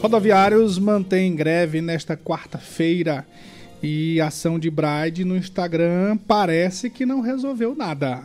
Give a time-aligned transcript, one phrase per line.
[0.00, 3.26] Rodoviários mantêm greve nesta quarta-feira
[3.82, 8.22] e ação de Bride no Instagram parece que não resolveu nada.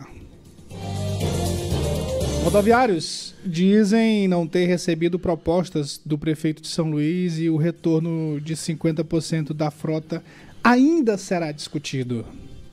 [2.44, 8.54] Rodoviários dizem não ter recebido propostas do prefeito de São Luís e o retorno de
[8.54, 10.22] 50% da frota
[10.62, 12.24] ainda será discutido.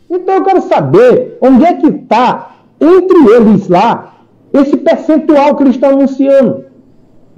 [0.10, 5.76] Então eu quero saber onde é que está, entre eles lá, esse percentual que eles
[5.76, 6.69] estão anunciando.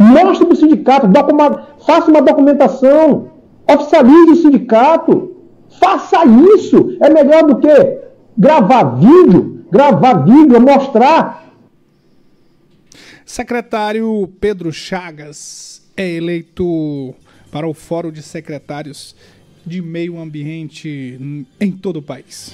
[0.02, 1.08] Mostre para o sindicato,
[1.86, 3.30] faça uma documentação,
[3.72, 5.36] oficialize o sindicato,
[5.80, 6.98] faça isso.
[7.00, 8.02] É melhor do que
[8.38, 11.54] gravar vídeo, gravar vídeo, mostrar.
[13.24, 17.14] Secretário Pedro Chagas é eleito
[17.52, 19.16] para o Fórum de Secretários
[19.64, 22.54] de Meio Ambiente em todo o país.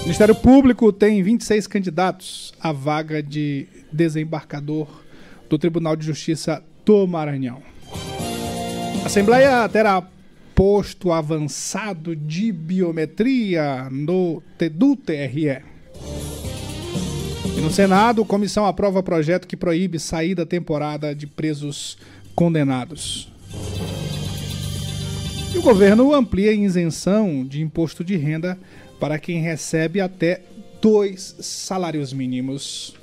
[0.00, 5.03] O Ministério Público tem 26 candidatos à vaga de desembarcador
[5.48, 7.62] do Tribunal de Justiça do Maranhão.
[9.02, 10.02] A Assembleia terá
[10.54, 14.42] posto avançado de biometria no
[14.72, 15.62] do TRE.
[17.56, 21.98] E no Senado, comissão aprova projeto que proíbe saída temporada de presos
[22.34, 23.32] condenados.
[25.54, 28.58] E o governo amplia isenção de imposto de renda
[28.98, 30.42] para quem recebe até
[30.80, 32.94] dois salários mínimos.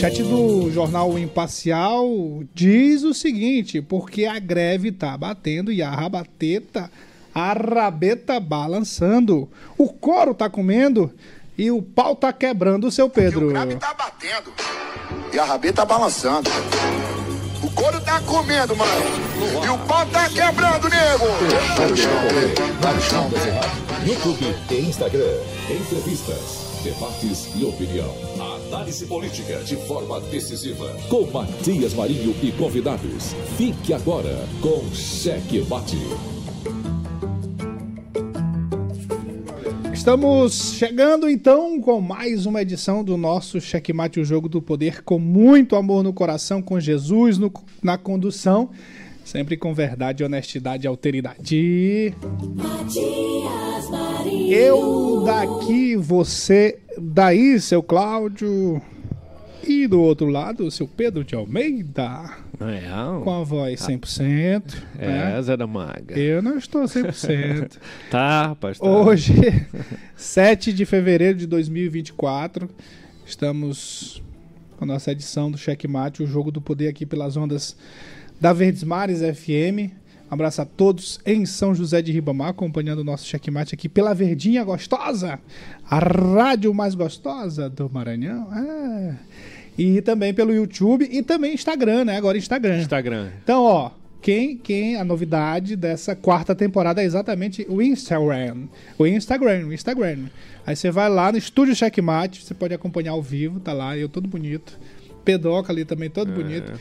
[0.00, 2.08] O chat do jornal Imparcial
[2.54, 6.90] diz o seguinte: porque a greve tá batendo e a rabateta,
[7.34, 11.12] a rabeta balançando, o couro tá comendo
[11.58, 13.48] e o pau tá quebrando, seu Pedro.
[13.48, 14.50] o grave tá batendo
[15.34, 16.48] e a rabeta balançando.
[17.62, 19.04] O couro tá comendo, mano.
[19.62, 21.26] E o pau tá quebrando, nego.
[24.06, 25.36] YouTube e Instagram.
[25.68, 28.39] Entrevistas, debates e opinião.
[28.70, 30.88] Análise política de forma decisiva.
[31.08, 33.34] Com Matias Marinho e convidados.
[33.56, 35.98] Fique agora com Cheque Mate.
[39.92, 45.18] Estamos chegando então com mais uma edição do nosso Checkmate, o jogo do poder, com
[45.18, 48.70] muito amor no coração, com Jesus no, na condução,
[49.30, 52.14] sempre com verdade, honestidade e alteridade.
[54.48, 58.82] Eu daqui, você daí, seu Cláudio.
[59.62, 62.38] E do outro lado, seu Pedro de Almeida.
[62.58, 64.62] É, com a voz 100%.
[64.98, 65.42] É, né?
[65.42, 66.18] Zé da Maga.
[66.18, 67.76] Eu não estou 100%.
[68.10, 68.78] tá, rapaz.
[68.78, 68.86] Tá.
[68.86, 69.34] Hoje,
[70.16, 72.68] 7 de fevereiro de 2024,
[73.24, 74.20] estamos
[74.76, 77.76] com a nossa edição do Checkmate, o jogo do poder aqui pelas ondas
[78.40, 79.92] da Verdes Mares FM.
[80.30, 84.62] Abraço a todos em São José de Ribamar, acompanhando o nosso checkmate aqui pela Verdinha
[84.62, 85.40] Gostosa,
[85.88, 88.48] a rádio mais gostosa do Maranhão.
[88.54, 89.14] É.
[89.76, 92.16] E também pelo YouTube e também Instagram, né?
[92.16, 92.78] Agora Instagram.
[92.78, 93.30] Instagram.
[93.42, 93.90] Então, ó,
[94.22, 98.68] quem, quem a novidade dessa quarta temporada é exatamente o Instagram.
[98.98, 100.26] O Instagram, o Instagram.
[100.64, 104.08] Aí você vai lá no Estúdio Checkmate, você pode acompanhar ao vivo, tá lá, eu
[104.08, 104.78] todo bonito.
[105.24, 106.72] Pedoca ali também, todo é, bonito.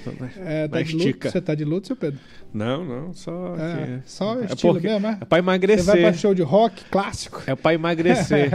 [0.45, 1.29] É, tá de luto?
[1.29, 2.19] Você tá de luto, seu Pedro?
[2.53, 3.55] Não, não, só.
[3.57, 5.17] É, só é estilo porque, mesmo, é?
[5.21, 5.85] É pra emagrecer.
[5.85, 7.43] Você vai pra show de rock clássico?
[7.45, 8.49] É pra emagrecer.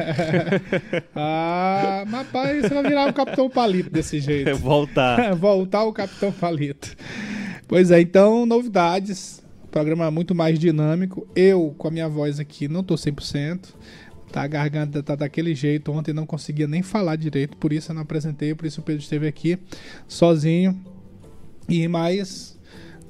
[1.14, 4.48] ah, mas pai, você vai virar o Capitão Palito desse jeito.
[4.48, 5.34] É voltar.
[5.36, 6.96] voltar o Capitão Palito.
[7.68, 9.42] Pois é, então, novidades.
[9.70, 11.26] Programa muito mais dinâmico.
[11.34, 13.74] Eu, com a minha voz aqui, não tô 100%.
[14.34, 15.92] Tá, a garganta tá daquele jeito.
[15.92, 19.00] Ontem não conseguia nem falar direito, por isso eu não apresentei, por isso o Pedro
[19.00, 19.56] esteve aqui
[20.08, 20.76] sozinho.
[21.68, 22.58] E mais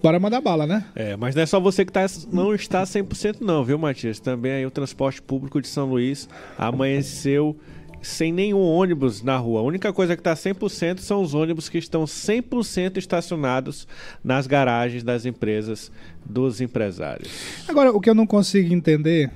[0.02, 0.84] Bora mandar bala, né?
[0.94, 4.20] É, mas não é só você que tá, não está 100% não, viu, Matias?
[4.20, 7.56] Também aí o transporte público de São Luís amanheceu
[8.02, 9.60] sem nenhum ônibus na rua.
[9.60, 13.88] A única coisa que está 100% são os ônibus que estão 100% estacionados
[14.22, 15.90] nas garagens das empresas
[16.22, 17.30] dos empresários.
[17.66, 19.32] Agora, o que eu não consigo entender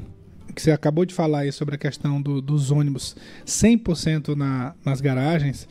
[0.59, 3.15] que você acabou de falar aí sobre a questão do, dos ônibus
[3.47, 5.69] 100% na, nas garagens,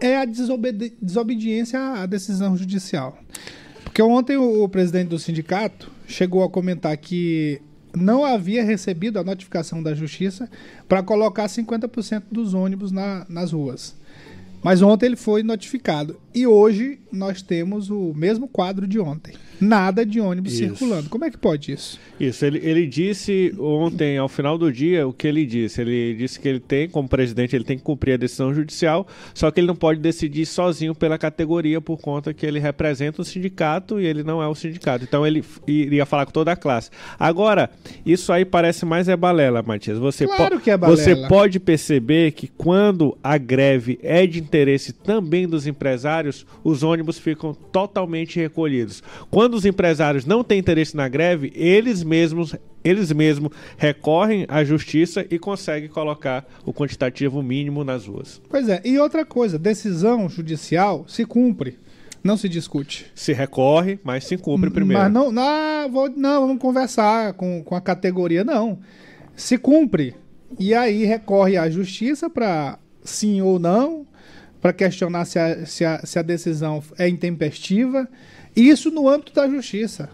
[0.00, 3.16] é a desobedi desobediência à decisão judicial.
[3.84, 7.62] Porque ontem o, o presidente do sindicato chegou a comentar que
[7.96, 10.50] não havia recebido a notificação da justiça
[10.88, 13.94] para colocar 50% dos ônibus na, nas ruas.
[14.62, 16.18] Mas ontem ele foi notificado.
[16.34, 19.34] E hoje nós temos o mesmo quadro de ontem.
[19.60, 20.62] Nada de ônibus isso.
[20.62, 21.08] circulando.
[21.08, 21.98] Como é que pode isso?
[22.20, 25.80] Isso, ele, ele disse ontem, ao final do dia, o que ele disse.
[25.80, 29.50] Ele disse que ele tem, como presidente, ele tem que cumprir a decisão judicial, só
[29.50, 34.00] que ele não pode decidir sozinho pela categoria por conta que ele representa o sindicato
[34.00, 35.04] e ele não é o sindicato.
[35.04, 36.90] Então ele iria falar com toda a classe.
[37.18, 37.70] Agora,
[38.06, 39.98] isso aí parece mais é balela, Matias.
[39.98, 40.96] Você, claro que é balela.
[40.96, 47.18] você pode perceber que quando a greve é de interesse também dos empresários, os ônibus
[47.18, 49.02] ficam totalmente recolhidos.
[49.30, 52.54] Quando os empresários não têm interesse na greve, eles mesmos
[52.84, 58.40] eles mesmos recorrem à justiça e conseguem colocar o quantitativo mínimo nas ruas.
[58.48, 61.78] Pois é, e outra coisa, decisão judicial se cumpre.
[62.22, 63.10] Não se discute.
[63.14, 65.02] Se recorre, mas se cumpre primeiro.
[65.02, 68.78] Mas não, não, vou, não vamos conversar com, com a categoria, não.
[69.36, 70.14] Se cumpre.
[70.58, 74.06] E aí recorre à justiça para sim ou não,
[74.60, 78.08] para questionar se a, se, a, se a decisão é intempestiva.
[78.54, 80.10] Isso no âmbito da justiça.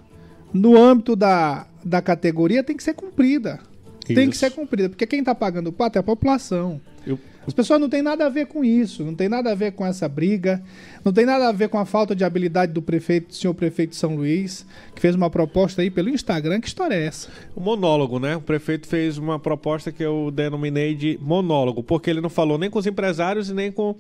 [0.53, 3.59] No âmbito da, da categoria tem que ser cumprida.
[4.05, 4.15] Isso.
[4.15, 6.81] Tem que ser cumprida, porque quem está pagando o pato é a população.
[7.07, 7.19] Eu...
[7.47, 9.85] As pessoas não têm nada a ver com isso, não tem nada a ver com
[9.85, 10.63] essa briga.
[11.05, 13.91] Não tem nada a ver com a falta de habilidade do prefeito, do senhor prefeito
[13.91, 14.65] de São Luís,
[14.95, 16.61] que fez uma proposta aí pelo Instagram.
[16.61, 17.29] Que história é essa?
[17.55, 18.37] O monólogo, né?
[18.37, 22.71] O prefeito fez uma proposta que eu denominei de monólogo, porque ele não falou nem
[22.71, 23.95] com os empresários e nem com,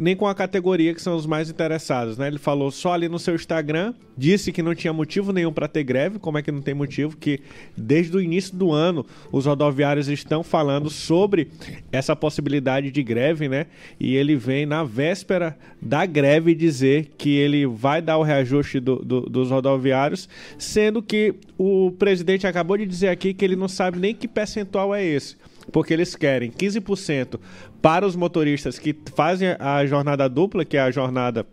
[0.00, 2.26] nem com a categoria que são os mais interessados, né?
[2.26, 5.84] Ele falou só ali no seu Instagram, disse que não tinha motivo nenhum para ter
[5.84, 6.18] greve.
[6.18, 7.16] Como é que não tem motivo?
[7.16, 7.40] Que
[7.76, 11.48] desde o início do ano os rodoviários estão falando sobre
[11.92, 13.66] essa possibilidade de greve, né?
[13.98, 18.96] E ele vem na véspera da greve dizer que ele vai dar o reajuste do,
[18.96, 23.98] do, dos rodoviários, sendo que o presidente acabou de dizer aqui que ele não sabe
[23.98, 25.36] nem que percentual é esse
[25.72, 27.38] porque eles querem 15%
[27.80, 31.46] para os motoristas que fazem a jornada dupla, que é a jornada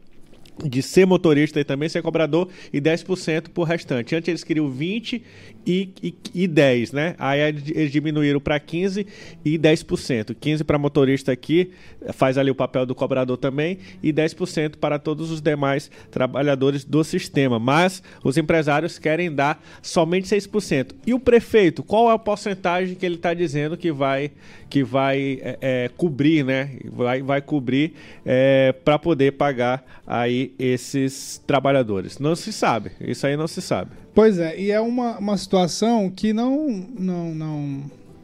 [0.64, 4.16] de ser motorista e também ser cobrador e 10% por restante.
[4.16, 5.24] Antes eles queriam 20
[5.66, 7.16] e, e, e 10, né?
[7.18, 9.06] Aí eles diminuíram para 15
[9.46, 10.36] e 10%.
[10.40, 11.72] 15 para motorista aqui,
[12.14, 17.04] faz ali o papel do cobrador também, e 10% para todos os demais trabalhadores do
[17.04, 17.60] sistema.
[17.60, 20.96] Mas os empresários querem dar somente 6%.
[21.06, 24.32] E o prefeito, qual é a porcentagem que ele está dizendo que vai,
[24.70, 26.78] que vai é, é, cobrir, né?
[26.86, 27.94] Vai, vai cobrir
[28.26, 32.20] é, para poder pagar aí esses trabalhadores?
[32.20, 32.92] Não se sabe.
[33.00, 34.01] Isso aí não se sabe.
[34.14, 37.84] Pois é, e é uma, uma situação que não, não, não,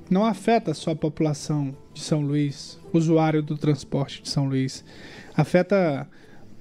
[0.09, 4.83] não afeta só a população de São Luís, usuário do transporte de São Luís.
[5.35, 6.05] Afeta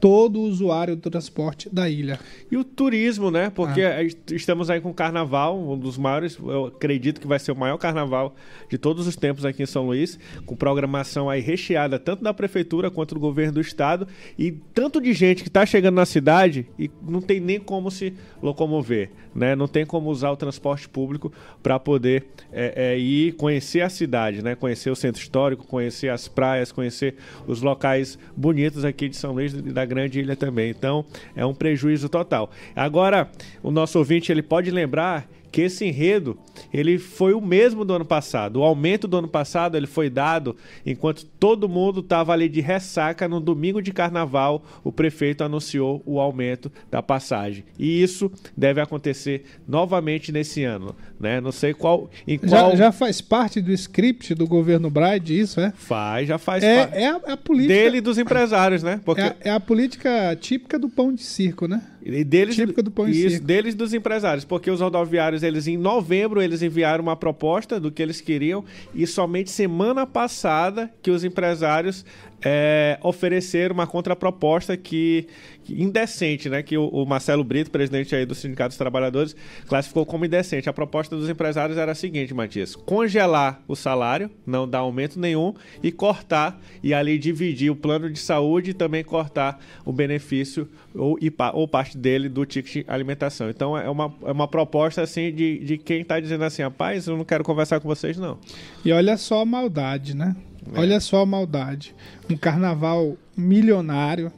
[0.01, 2.19] todo usuário do transporte da ilha.
[2.51, 3.51] E o turismo, né?
[3.51, 4.03] Porque ah.
[4.31, 7.79] estamos aí com o carnaval, um dos maiores, eu acredito que vai ser o maior
[7.79, 8.35] carnaval
[8.69, 12.91] de todos os tempos aqui em São Luís, com programação aí recheada tanto da prefeitura
[12.91, 14.07] quanto do governo do estado
[14.39, 18.13] e tanto de gente que está chegando na cidade e não tem nem como se
[18.43, 19.57] locomover, né?
[19.57, 21.33] Não tem como usar o transporte público
[21.63, 24.55] para poder é, é, ir conhecer a cidade, né?
[24.55, 27.17] Conhecer o centro histórico, conhecer as praias, conhecer
[27.47, 30.71] os locais bonitos aqui de São Luís e da grande ilha também.
[30.71, 31.05] Então,
[31.35, 32.50] é um prejuízo total.
[32.75, 33.31] Agora,
[33.62, 36.38] o nosso ouvinte ele pode lembrar que esse enredo
[36.71, 38.61] ele foi o mesmo do ano passado.
[38.61, 40.55] O aumento do ano passado ele foi dado
[40.85, 44.62] enquanto todo mundo estava ali de ressaca no domingo de carnaval.
[44.85, 51.41] O prefeito anunciou o aumento da passagem e isso deve acontecer novamente nesse ano, né?
[51.41, 52.11] Não sei qual,
[52.49, 52.71] qual...
[52.71, 55.73] Já, já faz parte do script do governo Bride isso é?
[55.77, 56.63] Faz, já faz.
[56.63, 59.01] É, é a, é a política dele e dos empresários, né?
[59.05, 61.83] Porque é, é a política típica do pão de circo, né?
[62.09, 66.41] E deles, Típica do pão isso, deles dos empresários, porque os rodoviários, eles em novembro,
[66.41, 68.65] eles enviaram uma proposta do que eles queriam
[68.95, 72.05] e somente semana passada que os empresários
[72.49, 75.27] é, oferecer uma contraproposta que,
[75.65, 76.63] que indecente, né?
[76.63, 79.35] Que o, o, Marcelo Brito, presidente aí do Sindicato dos Trabalhadores,
[79.67, 80.69] classificou como indecente.
[80.69, 85.55] A proposta dos empresários era a seguinte, Matias: congelar o salário, não dar aumento nenhum
[85.83, 91.19] e cortar e ali dividir o plano de saúde e também cortar o benefício ou,
[91.53, 93.50] ou parte dele do ticket alimentação.
[93.50, 97.17] Então é uma, é uma proposta assim de, de quem está dizendo assim, rapaz, eu
[97.17, 98.38] não quero conversar com vocês não.
[98.85, 100.37] E olha só a maldade, né?
[100.75, 100.80] É.
[100.80, 101.94] Olha só a maldade.
[102.28, 104.32] Um carnaval milionário,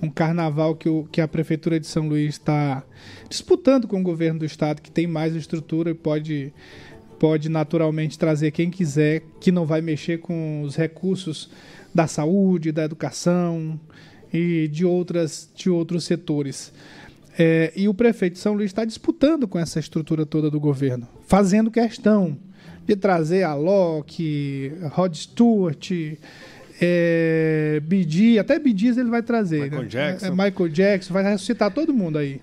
[0.00, 2.84] um carnaval que, o, que a Prefeitura de São Luís está
[3.28, 6.52] disputando com o governo do estado, que tem mais estrutura e pode,
[7.18, 11.50] pode naturalmente trazer quem quiser, que não vai mexer com os recursos
[11.94, 13.78] da saúde, da educação
[14.32, 16.72] e de, outras, de outros setores.
[17.36, 21.08] É, e o prefeito de São Luís está disputando com essa estrutura toda do governo,
[21.26, 22.36] fazendo questão
[22.88, 25.90] de trazer a Locke, Rod Stewart,
[26.80, 27.82] é,
[28.40, 29.64] até BDs ele vai trazer.
[29.64, 29.88] Michael né?
[29.88, 30.26] Jackson.
[30.26, 32.40] É, Michael Jackson, vai ressuscitar todo mundo aí.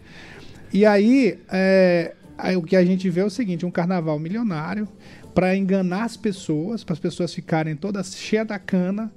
[0.71, 4.87] E aí, é, aí, o que a gente vê é o seguinte: um carnaval milionário
[5.33, 9.11] para enganar as pessoas, para as pessoas ficarem todas cheias da cana,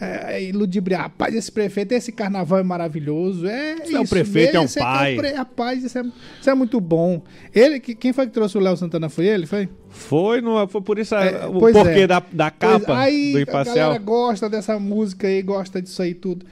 [0.00, 1.02] é, é, ludibriar.
[1.02, 3.46] Rapaz, esse prefeito, esse carnaval é maravilhoso.
[3.46, 5.14] É, Esse é o prefeito, é um esse pai.
[5.14, 6.02] É, pre- rapaz, isso é,
[6.40, 7.22] isso é muito bom.
[7.54, 9.08] Ele, que- quem foi que trouxe o Léo Santana?
[9.08, 9.46] Foi ele?
[9.46, 9.68] Foi?
[9.88, 12.06] Foi, no, foi por isso a- É, o pois porquê é.
[12.06, 13.76] da, da Pois, capa aí do a Imparcial.
[13.76, 16.44] galera gosta dessa música aí, gosta disso aí tudo.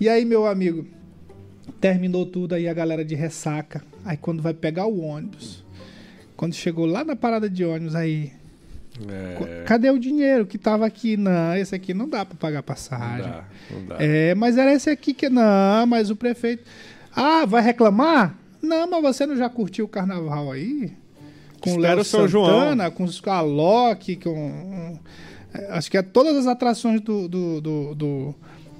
[0.00, 0.86] E aí, meu amigo,
[1.80, 3.82] terminou tudo aí a galera de ressaca.
[4.04, 5.64] Aí quando vai pegar o ônibus,
[6.36, 8.32] quando chegou lá na parada de ônibus, aí.
[9.36, 11.16] Co- Cadê o dinheiro que tava aqui?
[11.16, 13.30] Não, esse aqui não dá pra pagar Não passagem.
[13.30, 13.96] dá, não dá.
[13.98, 15.28] É, mas era esse aqui que.
[15.28, 16.64] Não, mas o prefeito.
[17.14, 18.34] Ah, vai reclamar?
[18.62, 20.92] Não, mas você não já curtiu o carnaval aí?
[21.60, 22.46] Com o Léo São João.
[22.46, 24.98] Santana, com os com a Loki, com.
[25.54, 27.28] é, Acho que é todas as atrações do.
[27.28, 28.34] do, do, do,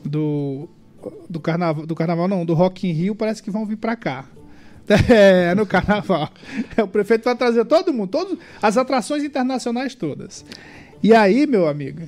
[0.04, 0.68] do,
[1.28, 4.24] do carnaval, do carnaval não, do Rock in Rio parece que vão vir pra cá.
[5.08, 6.30] É, no carnaval.
[6.76, 10.44] É, o prefeito vai trazer todo mundo, todas as atrações internacionais todas.
[11.02, 12.02] E aí, meu amigo,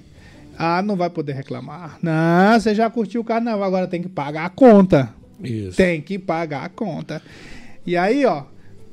[0.57, 1.99] ah, não vai poder reclamar.
[2.03, 5.13] Não, você já curtiu o carnaval, agora tem que pagar a conta.
[5.43, 5.77] Isso.
[5.77, 7.23] Tem que pagar a conta.
[7.87, 8.45] E aí, ó,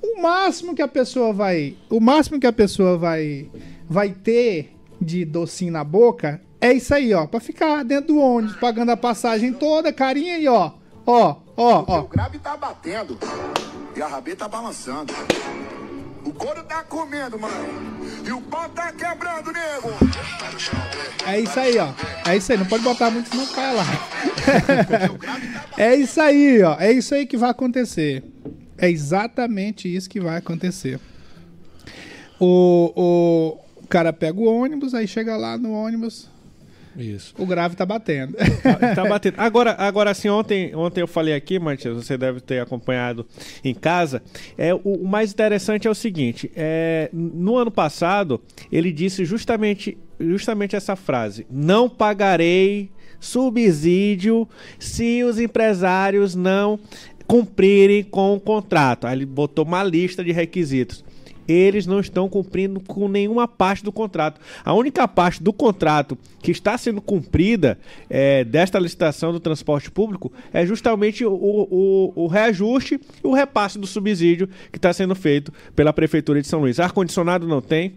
[0.02, 3.50] o máximo que a pessoa vai, o máximo que a pessoa vai
[3.90, 8.56] vai ter de docinho na boca é isso aí, ó, Pra ficar dentro do ônibus,
[8.56, 10.72] pagando a passagem toda, carinha e ó,
[11.06, 12.02] ó, ó, O ó.
[12.04, 13.18] grave tá batendo
[13.96, 15.14] e a rabeta tá balançando.
[16.26, 17.52] O couro tá comendo, mãe.
[18.26, 19.90] E o pau tá quebrando, nego.
[21.26, 21.94] É isso aí, ó.
[22.28, 23.86] É isso aí, não pode botar muito senão cai lá.
[25.78, 26.76] é isso aí, ó.
[26.80, 28.24] É isso aí que vai acontecer.
[28.78, 31.00] É exatamente isso que vai acontecer.
[32.40, 32.92] O,
[33.84, 36.30] o cara pega o ônibus, aí chega lá no ônibus,
[36.98, 37.34] Isso.
[37.38, 38.36] o grave tá batendo.
[38.62, 39.36] Tá, tá batendo.
[39.38, 43.26] Agora, agora assim, ontem, ontem eu falei aqui, Matias, você deve ter acompanhado
[43.64, 44.24] em casa.
[44.58, 49.98] É, o, o mais interessante é o seguinte: é, no ano passado, ele disse justamente,
[50.20, 54.48] justamente essa frase: Não pagarei subsídio
[54.80, 56.80] se os empresários não
[57.28, 59.08] cumprirem com o contrato.
[59.08, 61.04] Aí ele botou uma lista de requisitos
[61.48, 64.40] eles não estão cumprindo com nenhuma parte do contrato.
[64.64, 67.78] A única parte do contrato que está sendo cumprida
[68.10, 73.80] é, desta licitação do transporte público é justamente o, o, o reajuste e o repasse
[73.80, 76.80] do subsídio que está sendo feito pela Prefeitura de São Luís.
[76.80, 77.94] Ar-condicionado não tem.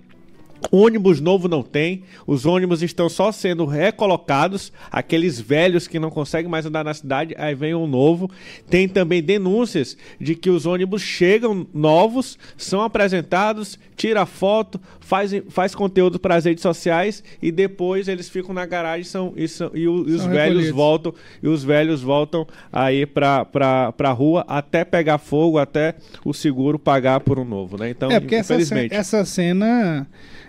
[0.70, 6.50] Ônibus novo não tem, os ônibus estão só sendo recolocados, aqueles velhos que não conseguem
[6.50, 8.30] mais andar na cidade, aí vem um novo.
[8.68, 15.74] Tem também denúncias de que os ônibus chegam novos, são apresentados, tira foto, faz, faz
[15.74, 19.88] conteúdo para as redes sociais e depois eles ficam na garagem são, e, são- e
[19.88, 20.76] o- e os São velhos recolhidos.
[20.76, 26.78] voltam e os velhos voltam aí para para rua até pegar fogo, até o seguro
[26.78, 27.90] pagar por um novo, né?
[27.90, 28.94] Então, é, porque essa, infelizmente.
[28.94, 30.06] essa cena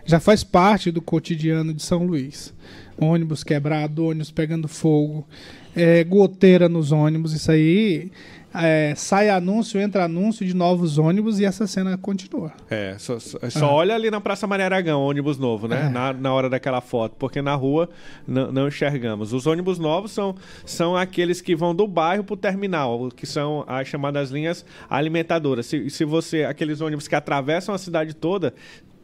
[0.10, 2.54] já faz parte do cotidiano de São Luís.
[2.98, 5.26] Ônibus quebrado, ônibus pegando fogo,
[5.76, 8.12] é, goteira nos ônibus, isso aí.
[8.54, 12.52] é, sai anúncio, entra anúncio de novos ônibus e essa cena continua.
[12.70, 15.86] É, só, só- só olha ali na Praça Maria Aragão, ônibus novo, né?
[15.86, 15.90] É.
[15.90, 17.88] Na, na hora daquela foto, porque na rua
[18.28, 19.32] não, não enxergamos.
[19.34, 20.36] Os ônibus novos são,
[20.66, 25.68] são aqueles que vão do bairro pro terminal, que são as chamadas linhas alimentadoras.
[25.68, 28.54] Se, se você, aqueles ônibus que atravessam a cidade toda,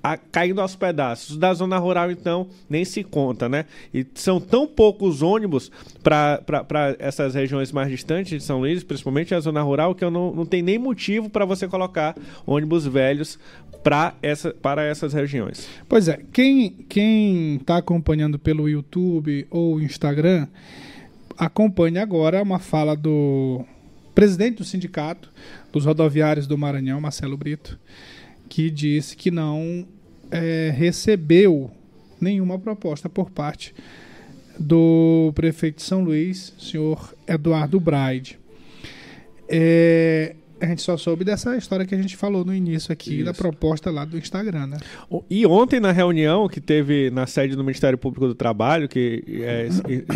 [0.05, 1.31] a- caindo aos pedaços.
[1.31, 3.65] Os Da zona rural, então, nem se conta, né?
[3.93, 5.71] E são tão poucos ônibus
[6.03, 10.33] para essas regiões mais distantes de São Luís, principalmente a zona rural, que eu não,
[10.33, 13.39] não tem nem motivo para você colocar ônibus velhos
[13.83, 15.67] pra essa, para essas regiões.
[15.89, 20.47] Pois é, quem quem está acompanhando pelo YouTube ou Instagram,
[21.37, 23.63] acompanhe agora uma fala do
[24.13, 25.31] presidente do sindicato
[25.71, 27.77] dos rodoviários do Maranhão, Marcelo Brito,
[28.47, 29.85] que disse que não
[30.35, 31.71] eh, recebeu
[32.19, 33.73] nenhuma proposta por parte
[34.57, 38.39] do prefeito de São Luís, senhor Eduardo Braide.
[39.47, 43.31] É, a gente só soube dessa história que a gente falou no início aqui, da
[43.31, 43.41] Isso.
[43.41, 44.77] proposta lá do Instagram, né?
[45.29, 49.67] E ontem, na reunião que teve na sede do Ministério Público do Trabalho, que é,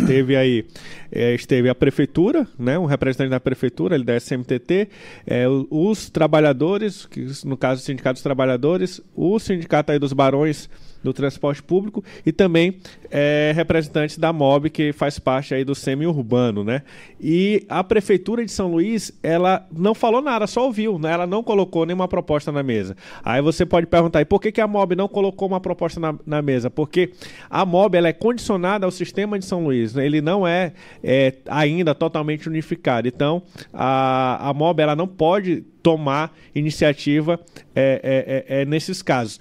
[0.06, 0.66] teve aí,
[1.10, 4.88] é, esteve a prefeitura, né, um representante da prefeitura, ele da SMTT,
[5.26, 10.68] é, os trabalhadores, que no caso o Sindicato dos Trabalhadores, o Sindicato aí dos Barões
[11.02, 12.78] do Transporte Público e também
[13.10, 16.82] é, representantes da MOB, que faz parte aí do semi-urbano, né?
[17.20, 21.12] E a Prefeitura de São Luís, ela não falou nada, só ouviu, né?
[21.12, 22.96] Ela não colocou nenhuma proposta na mesa.
[23.24, 26.14] Aí você pode perguntar, e por que, que a MOB não colocou uma proposta na,
[26.26, 26.70] na mesa?
[26.70, 27.12] Porque
[27.48, 30.04] a MOB, ela é condicionada ao sistema de São Luís, né?
[30.04, 33.08] Ele não é, é ainda totalmente unificado.
[33.08, 33.42] Então,
[33.72, 37.40] a, a MOB, ela não pode tomar iniciativa
[37.74, 39.40] é, é, é, é, nesses casos.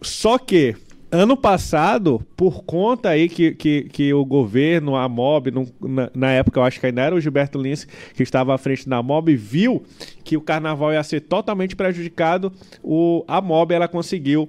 [0.00, 0.76] Só que
[1.10, 5.50] ano passado, por conta aí que, que, que o governo, a MOB,
[5.80, 8.88] na, na, época eu acho que ainda era o Gilberto Lins que estava à frente
[8.88, 9.82] da MOB, viu
[10.22, 14.48] que o carnaval ia ser totalmente prejudicado, o, a MOB ela conseguiu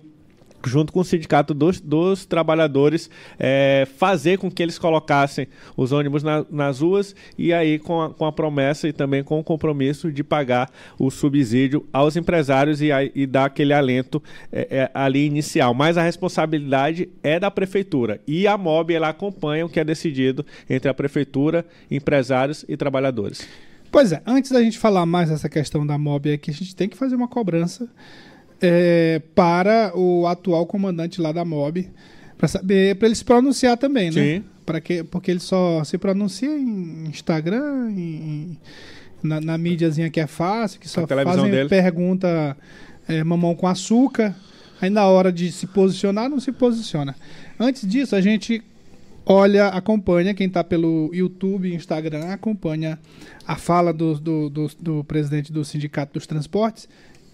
[0.65, 6.23] junto com o sindicato dos, dos trabalhadores, é, fazer com que eles colocassem os ônibus
[6.23, 10.11] na, nas ruas e aí com a, com a promessa e também com o compromisso
[10.11, 15.73] de pagar o subsídio aos empresários e, e dar aquele alento é, é, ali inicial.
[15.73, 20.45] Mas a responsabilidade é da prefeitura e a MOB ela acompanha o que é decidido
[20.69, 23.47] entre a prefeitura, empresários e trabalhadores.
[23.91, 26.87] Pois é, antes da gente falar mais dessa questão da MOB aqui, a gente tem
[26.87, 27.89] que fazer uma cobrança
[28.61, 31.89] é, para o atual comandante lá da MOB,
[32.37, 34.21] para saber, para ele se pronunciar também, né?
[34.21, 34.43] Sim.
[34.65, 38.57] Para que, porque ele só se pronuncia em Instagram, em,
[39.21, 41.69] na, na mídiazinha que é fácil, que só fazem dele.
[41.69, 42.55] pergunta
[43.07, 44.35] é, mamão com açúcar.
[44.81, 47.13] Aí na hora de se posicionar, não se posiciona.
[47.59, 48.63] Antes disso, a gente
[49.25, 52.97] olha, acompanha, quem está pelo YouTube Instagram, acompanha
[53.45, 56.87] a fala do, do, do, do presidente do Sindicato dos Transportes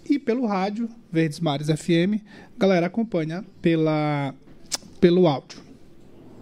[0.08, 2.22] e pelo rádio, Verdes Mares FM,
[2.58, 4.32] galera acompanha pela,
[5.00, 5.58] pelo áudio.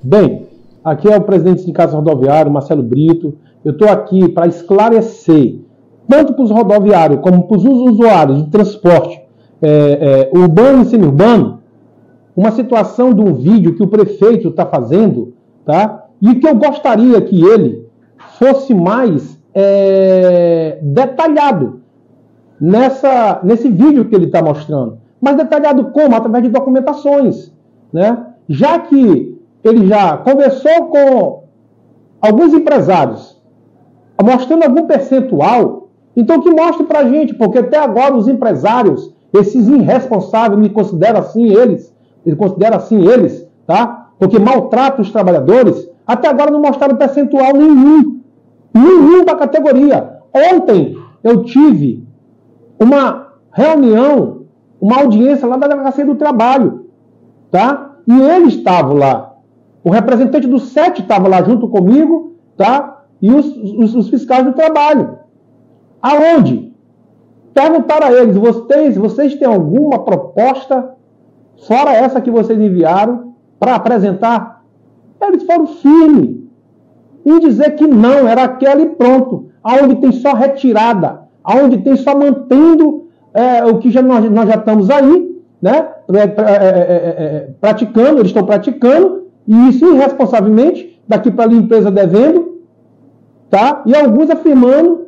[0.02, 0.46] Bem,
[0.84, 3.36] aqui é o presidente do Sindicato Rodoviário, Marcelo Brito.
[3.64, 5.60] Eu estou aqui para esclarecer,
[6.08, 9.20] tanto para os rodoviários como para os usuários de transporte
[9.62, 11.62] é, é, urbano e semi-urbano,
[12.36, 15.32] uma situação de um vídeo que o prefeito está fazendo,
[15.64, 16.06] tá?
[16.20, 17.86] E que eu gostaria que ele
[18.38, 21.83] fosse mais é, detalhado
[22.60, 24.98] nessa, nesse vídeo que ele está mostrando.
[25.20, 26.14] Mas detalhado como?
[26.14, 27.52] Através de documentações.
[27.92, 28.26] Né?
[28.48, 31.44] Já que ele já conversou com
[32.20, 33.40] alguns empresários,
[34.22, 40.60] mostrando algum percentual, então que mostre para gente, porque até agora os empresários, esses irresponsáveis,
[40.60, 41.92] me consideram assim eles,
[42.24, 44.10] ele considera assim eles, tá?
[44.18, 48.20] Porque maltratam os trabalhadores, até agora não mostraram percentual nenhum.
[48.72, 50.18] Nenhum da categoria.
[50.52, 52.03] Ontem eu tive
[52.78, 54.42] uma reunião,
[54.80, 56.90] uma audiência lá da Delegacia do Trabalho,
[57.50, 57.96] tá?
[58.06, 59.34] E ele estava lá.
[59.82, 63.04] O representante do SET estava lá junto comigo, tá?
[63.20, 65.18] E os, os, os fiscais do trabalho.
[66.02, 66.74] Aonde?
[67.52, 70.94] Perguntaram a eles, vocês, vocês têm alguma proposta,
[71.66, 74.64] fora essa que vocês enviaram, para apresentar?
[75.20, 76.44] Eles foram firmes
[77.24, 79.48] em dizer que não, era aquela e pronto.
[79.62, 84.54] Aonde tem só retirada onde tem só mantendo é, o que já, nós, nós, já
[84.54, 85.88] estamos aí, né?
[86.12, 92.60] É, é, praticando, eles estão praticando, e isso irresponsavelmente, daqui para a empresa devendo,
[93.50, 93.82] tá?
[93.86, 95.06] E alguns afirmando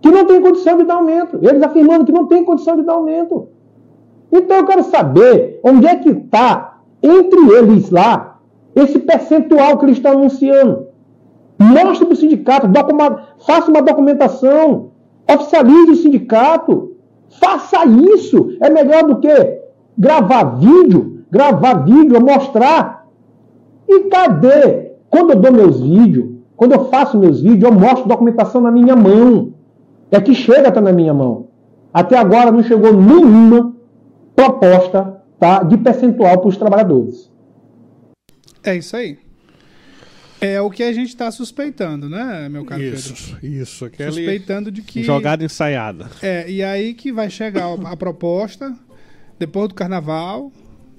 [0.00, 1.38] que não tem condição de dar aumento.
[1.42, 3.48] Eles afirmando que não tem condição de dar aumento.
[4.30, 8.38] Então eu quero saber onde é que está, entre eles lá,
[8.74, 10.86] esse percentual que eles estão anunciando.
[11.58, 12.68] Mostre para o sindicato,
[13.44, 14.87] faça uma documentação,
[15.30, 16.96] Oficialize o sindicato.
[17.40, 18.56] Faça isso.
[18.60, 19.28] É melhor do que
[19.96, 23.06] gravar vídeo, gravar vídeo, mostrar.
[23.88, 24.92] E cadê?
[25.10, 28.96] Quando eu dou meus vídeos, quando eu faço meus vídeos, eu mostro documentação na minha
[28.96, 29.52] mão.
[30.10, 31.48] É que chega até na minha mão.
[31.92, 33.74] Até agora não chegou nenhuma
[34.34, 37.30] proposta tá, de percentual para os trabalhadores.
[38.62, 39.18] É isso aí.
[40.40, 43.46] É o que a gente está suspeitando, né, meu caro isso, Pedro?
[43.46, 45.02] Isso, aquele Suspeitando de que.
[45.02, 46.08] Jogada ensaiada.
[46.22, 48.74] É, e aí que vai chegar a proposta,
[49.38, 50.52] depois do carnaval,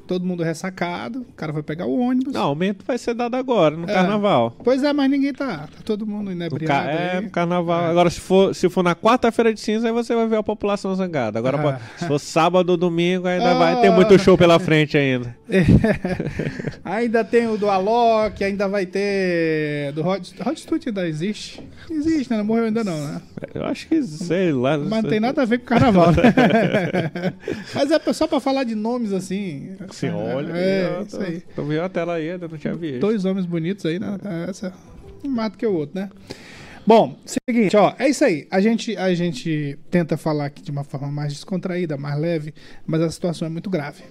[0.10, 2.34] todo mundo ressacado, o cara vai pegar o ônibus.
[2.34, 3.94] Não, aumento vai ser dado agora, no é.
[3.94, 4.56] carnaval.
[4.64, 5.60] Pois é, mas ninguém tá.
[5.60, 6.66] Tá todo mundo inebriado.
[6.66, 7.84] Ca é, no carnaval.
[7.84, 7.90] É.
[7.92, 10.96] Agora, se for, se for na quarta-feira de cinza, aí você vai ver a população
[10.96, 11.38] zangada.
[11.38, 11.80] Agora, ah.
[11.96, 13.54] se for sábado ou domingo, ainda ah.
[13.54, 15.38] vai ter muito show pela frente ainda.
[15.48, 15.64] É.
[16.84, 19.92] ainda tem o do Alok, ainda vai ter.
[19.94, 21.62] Do Hot, Hot Studio ainda existe?
[21.88, 22.38] Existe, né?
[22.38, 23.22] Não morreu ainda não, né?
[23.54, 24.76] Eu acho que sei lá.
[24.76, 27.34] Mas não tem nada a ver com o carnaval, né?
[27.76, 29.70] mas é só pra falar de nomes assim.
[30.00, 30.54] Sim, olha.
[30.54, 31.42] É, isso aí.
[31.56, 33.00] Tô vendo a tela aí, ainda não tinha visto.
[33.00, 34.18] Dois homens bonitos aí, né?
[34.48, 34.74] Essa,
[35.24, 36.10] um mato que o outro, né?
[36.86, 38.48] Bom, seguinte, ó, é isso aí.
[38.50, 42.54] A gente, a gente tenta falar aqui de uma forma mais descontraída, mais leve,
[42.86, 44.04] mas a situação é muito grave.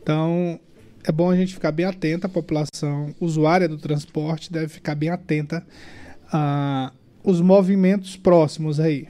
[0.00, 0.58] Então,
[1.04, 5.10] é bom a gente ficar bem atenta, a população usuária do transporte deve ficar bem
[5.10, 5.66] atenta
[6.32, 6.92] a
[7.26, 9.08] os movimentos próximos aí.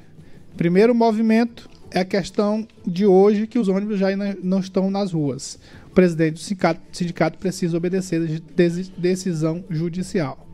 [0.56, 4.09] Primeiro movimento é a questão de hoje que os ônibus já
[4.42, 5.59] não estão nas ruas.
[5.87, 10.46] O presidente do sindicato, precisa obedecer a decisão judicial.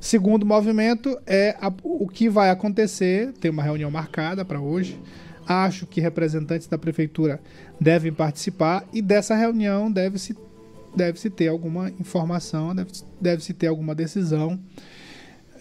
[0.00, 4.98] Segundo movimento é a, o que vai acontecer, tem uma reunião marcada para hoje,
[5.46, 7.40] Acho que representantes da prefeitura
[7.80, 10.36] devem participar e dessa reunião deve-se
[10.94, 14.58] deve-se ter alguma informação, deve-se deve ter alguma decisão.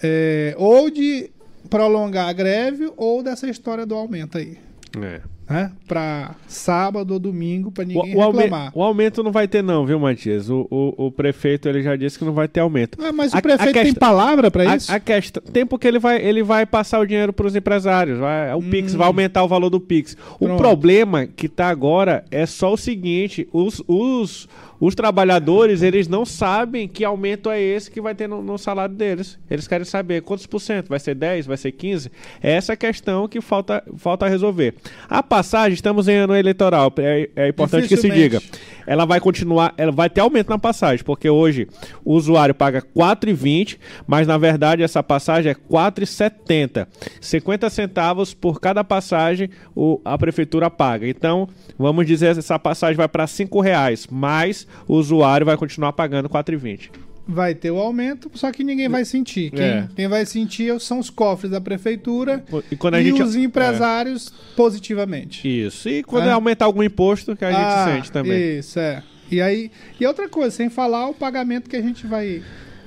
[0.02, 1.30] É, ou de
[1.70, 4.58] prolongar a greve ou dessa história do aumento aí.
[5.04, 5.22] É.
[5.48, 5.72] Né?
[5.88, 8.72] Para sábado ou domingo, para ninguém o, o reclamar.
[8.74, 10.50] o aumento não vai ter não, viu, Matias?
[10.50, 12.98] O, o, o, prefeito ele já disse que não vai ter aumento.
[13.00, 14.92] Ah, mas a, o prefeito tem questão, palavra para isso?
[14.92, 18.18] A, a questão, tempo que ele vai, ele vai passar o dinheiro para os empresários.
[18.18, 18.70] Vai, o hum.
[18.72, 20.18] Pix vai aumentar o valor do Pix.
[20.40, 20.58] O Pronto.
[20.58, 26.88] problema que está agora é só o seguinte: os, os os trabalhadores, eles não sabem
[26.88, 29.40] que aumento é esse que vai ter no, no, salário deles.
[29.50, 32.12] Eles querem saber quantos por cento, vai ser 10, vai ser 15?
[32.42, 34.76] É essa questão que falta, falta resolver.
[35.10, 38.42] A passagem, estamos em ano eleitoral, é, é importante que se diga.
[38.86, 41.68] Ela vai continuar, ela vai ter aumento na passagem, porque hoje
[42.04, 46.88] o usuário paga 4,20, mas na verdade essa passagem é 4,70.
[47.20, 51.08] 50 centavos por cada passagem o, a prefeitura paga.
[51.08, 56.30] Então, vamos dizer essa passagem vai para 5 reais, mas o usuário vai continuar pagando
[56.30, 59.52] 4,20 vai ter o aumento, só que ninguém vai sentir.
[59.52, 59.90] Quem, é.
[59.96, 64.56] quem vai sentir são os cofres da prefeitura e, e gente, os empresários é.
[64.56, 65.48] positivamente.
[65.48, 65.90] Isso.
[65.90, 66.32] E quando é.
[66.32, 68.60] aumentar algum imposto, que a ah, gente sente também.
[68.60, 69.04] Isso, é.
[69.32, 72.44] E aí, e outra coisa, sem falar o pagamento que a gente vai.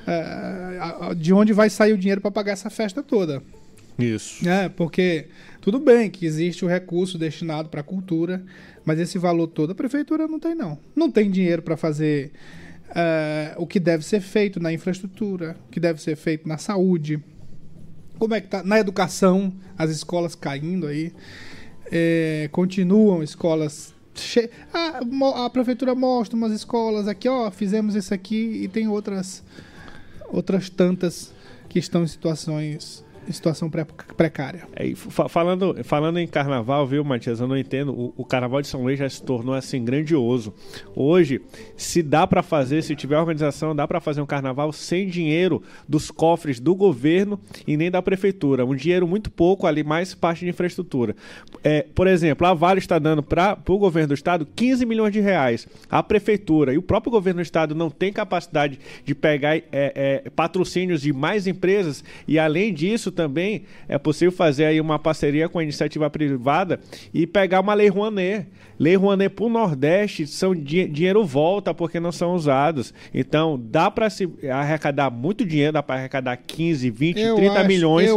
[0.06, 3.42] É, de onde vai sair o dinheiro para pagar essa festa toda.
[3.98, 4.48] Isso.
[4.48, 5.26] É, porque
[5.60, 8.42] tudo bem que existe o recurso destinado para a cultura,
[8.84, 10.78] mas esse valor todo a prefeitura não tem, não.
[10.94, 12.30] Não tem dinheiro para fazer
[12.90, 17.22] uh, o que deve ser feito na infraestrutura, o que deve ser feito na saúde,
[18.18, 21.12] como é que tá na educação, as escolas caindo aí,
[21.90, 24.50] é, continuam escolas che...
[24.72, 29.42] a, a prefeitura mostra umas escolas aqui, ó, fizemos isso aqui e tem outras
[30.30, 31.32] outras tantas
[31.68, 33.70] que estão em situações situação
[34.16, 34.66] precária.
[34.74, 34.94] É,
[35.28, 37.40] falando, falando em carnaval, viu, Matias?
[37.40, 37.92] Eu não entendo.
[37.92, 40.54] O, o, carnaval de São Luís já se tornou assim grandioso.
[40.94, 41.40] Hoje,
[41.76, 46.10] se dá para fazer, se tiver organização, dá para fazer um carnaval sem dinheiro dos
[46.10, 48.64] cofres do governo e nem da prefeitura.
[48.64, 51.14] Um dinheiro muito pouco ali, mais parte de infraestrutura.
[51.62, 55.20] É, por exemplo, a Vale está dando para o governo do estado 15 milhões de
[55.20, 55.66] reais.
[55.90, 60.30] A prefeitura e o próprio governo do estado não tem capacidade de pegar é, é,
[60.30, 65.58] patrocínios de mais empresas e, além disso, também é possível fazer aí uma parceria com
[65.58, 66.78] a iniciativa privada
[67.12, 68.46] e pegar uma lei Rouanet.
[68.78, 72.94] Lei Rouanet para o Nordeste, são di dinheiro volta porque não são usados.
[73.12, 77.66] Então, dá para se arrecadar muito dinheiro, dá para arrecadar 15, 20, eu 30 acho,
[77.66, 78.10] milhões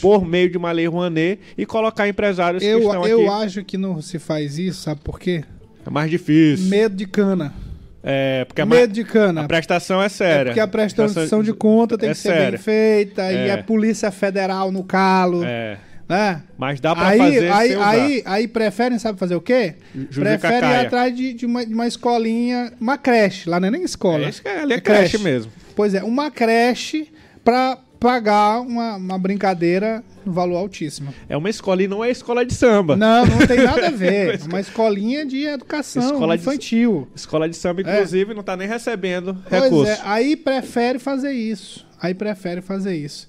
[0.00, 3.26] por meio de uma lei Rouanet e colocar empresários eu, que estão eu aqui.
[3.26, 5.44] Eu acho que não se faz isso, sabe por quê?
[5.86, 6.68] É mais difícil.
[6.68, 7.54] Medo de cana.
[8.02, 9.42] É, porque Medo de cana.
[9.42, 10.40] A prestação é séria.
[10.40, 12.50] É porque a prestação de conta tem é que ser séria.
[12.52, 13.22] bem feita.
[13.22, 13.46] É.
[13.48, 15.44] E a Polícia Federal no calo.
[15.44, 15.78] É.
[16.08, 16.42] Né?
[16.56, 19.74] Mas dá pra aí, fazer aí, aí, aí preferem, sabe fazer o quê?
[20.14, 23.50] Preferem ir atrás de, de, uma, de uma escolinha, uma creche.
[23.50, 24.24] Lá não é nem escola.
[24.24, 25.00] É, é, ali é, é creche.
[25.00, 25.52] creche mesmo.
[25.76, 27.08] Pois é, uma creche
[27.44, 31.12] pra pagar uma, uma brincadeira no valor altíssimo.
[31.28, 32.96] É uma escola e não é escola de samba.
[32.96, 34.40] Não, não tem nada a ver.
[34.40, 37.08] É uma escolinha de educação escola infantil.
[37.12, 38.34] De, escola de samba, inclusive, é.
[38.34, 39.98] não está nem recebendo pois recursos.
[39.98, 41.86] É, aí prefere fazer isso.
[42.00, 43.28] Aí prefere fazer isso.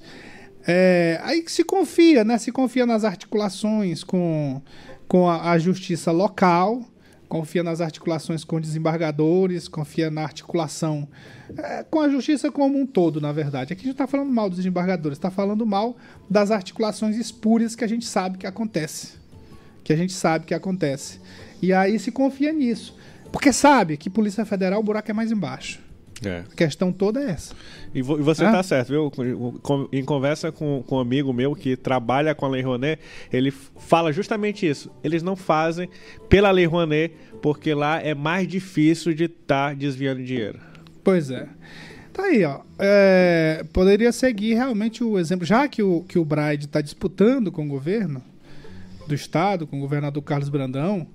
[0.68, 2.38] É, aí se confia, né?
[2.38, 4.62] Se confia nas articulações com,
[5.08, 6.84] com a, a justiça local
[7.30, 11.08] confia nas articulações com desembargadores, confia na articulação
[11.56, 13.72] é, com a justiça como um todo, na verdade.
[13.72, 15.96] Aqui a gente está falando mal dos desembargadores, está falando mal
[16.28, 19.14] das articulações espúrias que a gente sabe que acontece.
[19.84, 21.22] Que a gente sabe que acontece.
[21.62, 22.98] E aí se confia nisso.
[23.32, 25.80] Porque sabe que Polícia Federal o buraco é mais embaixo.
[26.26, 26.44] É.
[26.52, 27.56] A questão toda é essa.
[27.94, 29.12] E, vo, e você está certo, viu?
[29.92, 33.02] Em conversa com, com um amigo meu que trabalha com a Lei Rouanet,
[33.32, 34.92] ele fala justamente isso.
[35.04, 35.90] Eles não fazem
[36.28, 40.60] pela Lei Rouanet, porque lá é mais difícil de estar tá desviando dinheiro.
[41.04, 41.48] Pois é.
[42.12, 42.60] Tá aí, ó.
[42.78, 47.66] É, poderia seguir realmente o exemplo, já que o, que o Bride está disputando com
[47.66, 48.22] o governo
[49.08, 51.08] do estado, com o governador Carlos Brandão,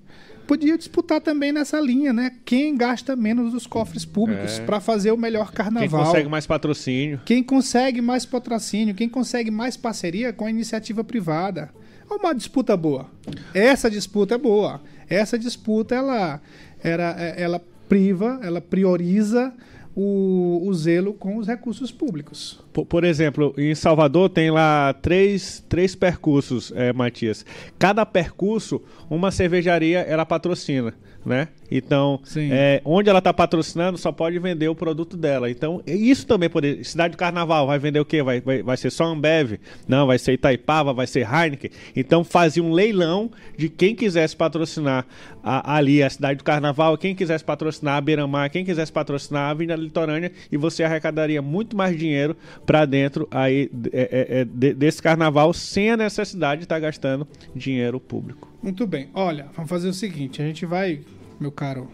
[0.46, 2.32] podia disputar também nessa linha, né?
[2.44, 4.64] Quem gasta menos dos cofres públicos é.
[4.64, 5.88] para fazer o melhor carnaval.
[5.88, 7.20] Quem consegue mais patrocínio.
[7.24, 11.70] Quem consegue mais patrocínio, quem consegue mais parceria com a iniciativa privada.
[12.10, 13.10] É uma disputa boa.
[13.52, 14.80] Essa disputa é boa.
[15.08, 16.40] Essa disputa ela
[16.82, 19.52] era é, ela priva, ela prioriza
[19.96, 22.60] o, o zelo com os recursos públicos.
[22.72, 27.46] por, por exemplo, em Salvador tem lá três, três percursos, é, Matias.
[27.78, 30.94] Cada percurso, uma cervejaria ela patrocina,
[31.24, 31.48] né?
[31.70, 32.20] Então,
[32.52, 35.50] é, onde ela está patrocinando, só pode vender o produto dela.
[35.50, 36.84] Então, isso também pode.
[36.84, 38.22] Cidade do Carnaval vai vender o quê?
[38.22, 39.58] Vai, vai, vai ser só Ambev?
[39.88, 41.70] Não, vai ser Itaipava, vai ser Heineken.
[41.96, 45.06] Então, fazia um leilão de quem quisesse patrocinar
[45.42, 49.50] a- ali a Cidade do Carnaval, quem quisesse patrocinar a Beira-Mar, quem quisesse patrocinar a
[49.50, 54.74] Avenida Litorânea, e você arrecadaria muito mais dinheiro para dentro aí é, é, é, de-
[54.74, 58.53] desse carnaval sem a necessidade de estar gastando dinheiro público.
[58.64, 59.10] Muito bem.
[59.12, 61.00] Olha, vamos fazer o seguinte: a gente vai,
[61.38, 61.86] meu caro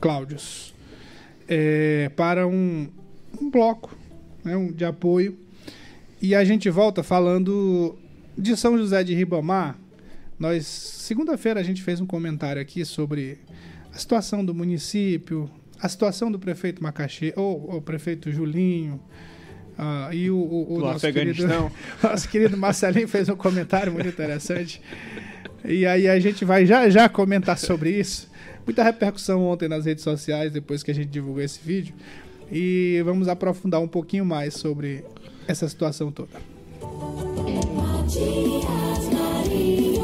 [0.00, 0.74] Cláudios,
[1.46, 2.88] é, para um,
[3.40, 3.96] um bloco
[4.42, 5.38] né, um, de apoio.
[6.20, 7.96] E a gente volta falando
[8.36, 9.78] de São José de Ribamar.
[10.36, 13.38] Nós, segunda-feira, a gente fez um comentário aqui sobre
[13.94, 15.48] a situação do município,
[15.80, 19.00] a situação do prefeito Macaxê, ou o prefeito Julinho.
[19.78, 21.46] ah, e o, o, o nosso querido,
[22.02, 24.82] nosso querido Marcelinho fez um comentário muito interessante.
[25.66, 28.30] E aí a gente vai já já comentar sobre isso.
[28.64, 31.94] Muita repercussão ontem nas redes sociais, depois que a gente divulgou esse vídeo.
[32.50, 35.04] E vamos aprofundar um pouquinho mais sobre
[35.48, 36.38] essa situação toda.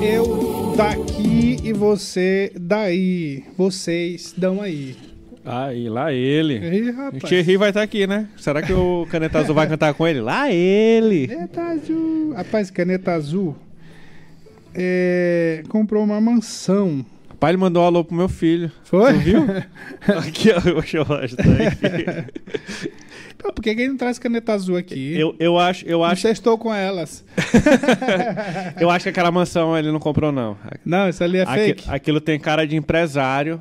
[0.02, 3.44] Eu daqui e você daí.
[3.56, 4.96] Vocês dão aí.
[5.44, 6.58] Aí, lá ele.
[6.58, 7.22] Ih, O rapaz.
[7.24, 8.28] Thierry vai estar aqui, né?
[8.36, 10.20] Será que o Caneta Azul vai cantar com ele?
[10.20, 11.26] Lá ele!
[11.26, 12.32] Caneta azul.
[12.34, 13.56] Rapaz, caneta azul.
[14.74, 17.04] É, comprou uma mansão.
[17.30, 18.70] O pai mandou um alô pro meu filho.
[18.84, 19.12] Foi?
[19.14, 19.42] Tu viu?
[20.18, 20.96] aqui, ó, eu aqui.
[23.38, 25.18] Pô, por que, ele não traz caneta azul aqui?
[25.18, 27.24] Eu, eu acho, eu não acho, estou com elas.
[28.80, 30.56] eu acho que aquela mansão ele não comprou, não.
[30.84, 31.90] Não, isso ali é Aqui- fake.
[31.90, 33.60] aquilo tem cara de empresário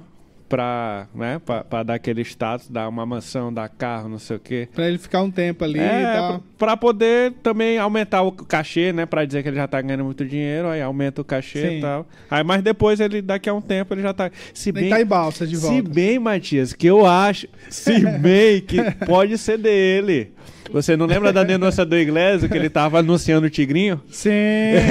[0.52, 4.40] pra, né, pra, pra dar aquele status, dar uma mansão, dar carro, não sei o
[4.40, 4.68] quê.
[4.76, 6.44] Pra ele ficar um tempo ali e É, tal.
[6.58, 9.06] pra poder também aumentar o cachê, né?
[9.06, 11.78] Pra dizer que ele já tá ganhando muito dinheiro, aí aumenta o cachê Sim.
[11.78, 12.06] e tal.
[12.30, 14.30] Aí, mas depois ele, daqui a um tempo, ele já tá.
[14.54, 15.90] Se bem, tá em balsa de se volta.
[15.90, 20.34] bem, Matias, que eu acho, se bem que pode ser dele.
[20.72, 24.02] Você não lembra da denúncia do Iglesias que ele tava anunciando o Tigrinho?
[24.10, 24.30] Sim.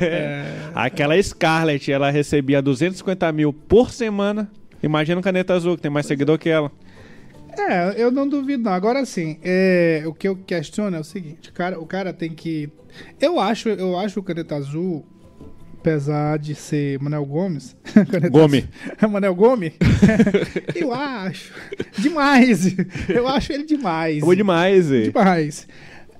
[0.00, 0.44] É.
[0.74, 4.50] Aquela Scarlett, ela recebia 250 mil por semana.
[4.86, 6.70] Imagina o Caneta Azul, que tem mais seguidor que ela.
[7.58, 8.72] É, eu não duvido não.
[8.72, 12.30] Agora sim, é, o que eu questiono é o seguinte, o cara, o cara tem
[12.30, 12.68] que.
[13.20, 15.06] Eu acho, eu acho o caneta azul,
[15.78, 17.74] apesar de ser Manel Gomes.
[18.30, 18.64] Gomes.
[19.00, 19.72] azul- Manel Gomes?
[20.74, 21.52] eu acho.
[21.98, 22.74] Demais.
[23.08, 24.20] Eu acho ele demais.
[24.20, 25.04] Boa demais, e.
[25.10, 25.66] Demais.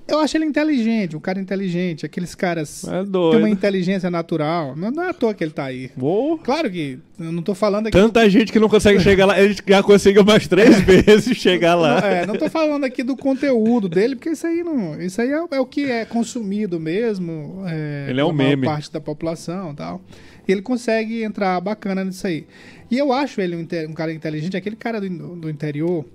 [0.07, 3.31] Eu acho ele inteligente, um cara inteligente, aqueles caras É doido.
[3.31, 4.75] têm uma inteligência natural.
[4.75, 5.91] Não, não é à toa que ele tá aí.
[5.99, 6.37] Uou.
[6.37, 7.97] Claro que eu não tô falando aqui.
[7.97, 11.99] Tanta gente que não consegue chegar lá, ele já conseguiu mais três vezes chegar lá.
[12.01, 14.99] Não, é, não tô falando aqui do conteúdo dele, porque isso aí não.
[15.01, 17.63] Isso aí é, é o que é consumido mesmo.
[17.67, 18.65] É, Ele é um meme.
[18.65, 20.01] parte da população e tal.
[20.47, 22.45] E ele consegue entrar bacana nisso aí.
[22.89, 26.05] E eu acho ele um, um cara inteligente, aquele cara do, do interior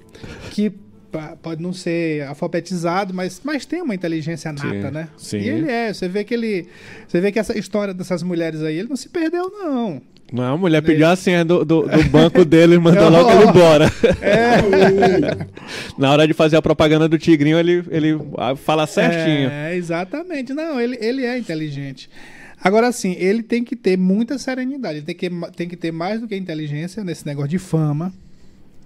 [0.50, 0.72] que
[1.42, 5.08] pode não ser alfabetizado, mas, mas tem uma inteligência nata, Sim, né?
[5.16, 5.38] sim.
[5.38, 5.92] E ele é.
[5.92, 6.66] Você vê que ele.
[7.06, 10.00] Você vê que essa história dessas mulheres aí, ele não se perdeu, não.
[10.32, 13.44] Não, a mulher pediu a senha do, do, do banco dele e mandou logo ele
[13.44, 13.92] embora.
[14.22, 14.56] É.
[15.98, 19.50] Na hora de fazer a propaganda do Tigrinho, ele, ele ah, fala certinho.
[19.50, 20.54] É, exatamente.
[20.54, 22.08] Não, ele, ele é inteligente.
[22.62, 24.98] Agora, assim, ele tem que ter muita serenidade.
[24.98, 28.12] Ele tem que, tem que ter mais do que inteligência nesse negócio de fama.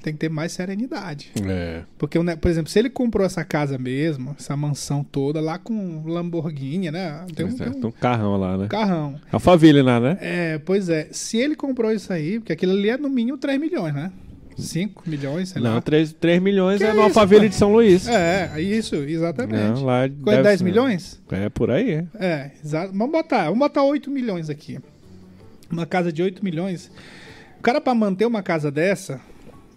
[0.07, 1.33] Tem que ter mais serenidade.
[1.45, 1.83] É.
[1.99, 5.75] Porque, ne- por exemplo, se ele comprou essa casa mesmo, essa mansão toda, lá com
[5.75, 7.25] um Lamborghini, né?
[7.35, 8.69] Tem um, tem Tem um um carrão lá, né?
[8.69, 9.17] carrão.
[9.33, 10.17] Alphaville lá, né?
[10.21, 11.09] É, pois é.
[11.11, 14.13] Se ele comprou isso aí, porque aquilo ali é no mínimo 3 milhões, né?
[14.57, 15.81] 5 milhões, sei Não, lá.
[15.81, 18.07] 3, 3 milhões Que é isso, no Alphaville de São Luís.
[18.07, 19.81] É, isso, exatamente.
[19.81, 21.21] Não, lá Coisa de deve 10 ser- milhões?
[21.33, 21.91] É, por aí.
[21.91, 22.07] é.
[22.15, 22.93] É, exato.
[22.93, 24.79] Vamos botar, vamos botar 8 milhões aqui.
[25.69, 26.93] Uma casa de 8 milhões.
[27.59, 29.21] O cara, pra manter uma casa dessa,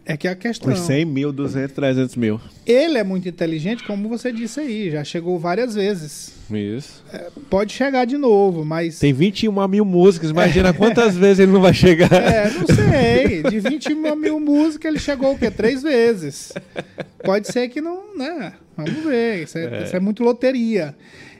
[0.10, 0.74] é que é a questão.
[0.74, 2.41] Por 100 mil, 200, 300 mil.
[2.65, 6.34] Ele é muito inteligente, como você disse aí, já chegou várias vezes.
[6.52, 7.04] Isso.
[7.48, 8.98] Pode chegar de novo, mas.
[8.98, 12.12] Tem 21 mil músicas, imagina quantas vezes ele não vai chegar.
[12.12, 13.43] É, não sei.
[13.43, 15.52] De 20 mil músicas, ele chegou o quê?
[15.52, 16.54] Três vezes.
[17.24, 18.54] Pode ser que não, né?
[18.76, 19.43] Vamos ver.
[19.43, 20.95] Isso é, isso é muito loteria.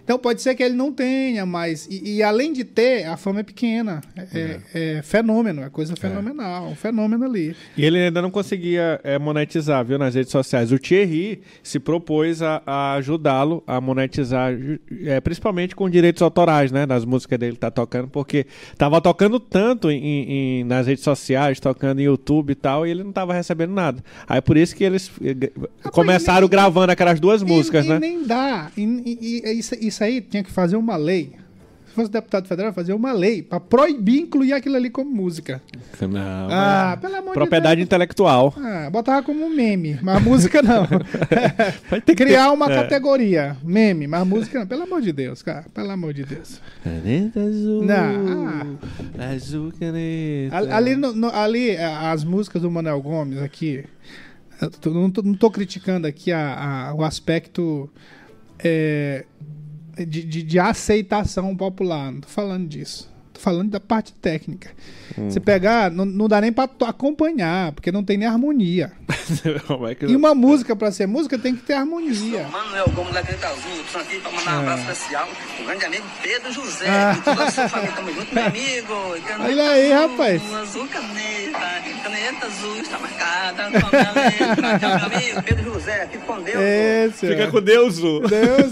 [0.10, 1.86] Então pode ser que ele não tenha, mas.
[1.88, 4.02] E, e além de ter, a fama é pequena.
[4.18, 6.70] É, é- é fenômeno, é coisa fenomenal.
[6.70, 7.56] Um fenômeno ali.
[7.78, 10.72] E ele ainda não conseguia é, monetizar, viu, nas redes sociais.
[10.72, 14.52] O Thierry se propôs a, a ajudá-lo a monetizar,
[15.06, 18.48] é, principalmente com direitos autorais, né, das músicas dele tá tocando, porque
[18.80, 20.00] tava tocando tanto em,
[20.60, 24.04] em- nas redes sociais, tocando em YouTube e tal, e ele não tava recebendo nada.
[24.28, 25.12] Aí por isso que eles
[25.92, 27.96] começaram nem- gravando aquelas duas músicas, e, né?
[27.98, 28.72] E nem dá.
[28.76, 31.34] E, e- e isso, isso aí tinha que fazer uma lei.
[31.88, 35.60] Se fosse deputado federal, fazer uma lei pra proibir incluir aquilo ali como música.
[36.00, 37.88] Não, Ah, pelo amor propriedade de Deus.
[37.88, 38.54] intelectual.
[38.58, 40.88] Ah, botava como um meme, mas música não.
[42.16, 42.76] Criar ter- uma é.
[42.84, 44.68] categoria, meme, mas música não.
[44.68, 45.66] Pelo amor de Deus, cara.
[45.74, 46.62] Pelo amor de Deus.
[46.84, 47.84] Caneta azul.
[47.84, 48.78] Não,
[49.34, 50.58] Azul caneta.
[50.58, 53.84] Ali, ali, no- no- ali, as músicas do Manuel Gomes aqui,
[54.80, 57.90] tô- não, tô, não tô criticando aqui a- a- o aspecto
[58.64, 59.26] eh,
[60.06, 63.10] de, de- de aceitação popular, não tô falando disso.
[63.40, 64.70] Falando da parte técnica.
[65.18, 65.32] Hum.
[65.32, 68.92] Se pegar, não, não dá nem pra to- acompanhar, porque não tem nem harmonia.
[69.66, 70.06] Como é que...
[70.06, 72.48] E uma música, pra ser música, tem que ter harmonia.
[72.50, 75.30] Manuel Gomes da Caneta Azul, estou aqui para mandar um abraço especial.
[75.60, 77.16] O grande amigo Pedro José, Ah.
[77.18, 78.94] e toda a sua família, tamo junto, meu amigo.
[79.40, 80.54] Olha aí, azul, rapaz.
[80.54, 81.60] Azul caneta,
[82.04, 83.72] caneta azul está marcada.
[83.72, 86.58] Tchau, meu amigo Pedro José, fique com Deus.
[86.62, 87.96] Esse, Fica com Deus.
[87.98, 88.70] Deus.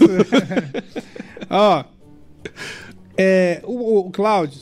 [1.48, 1.84] Ó.
[3.18, 4.60] É, o, o Cláudio.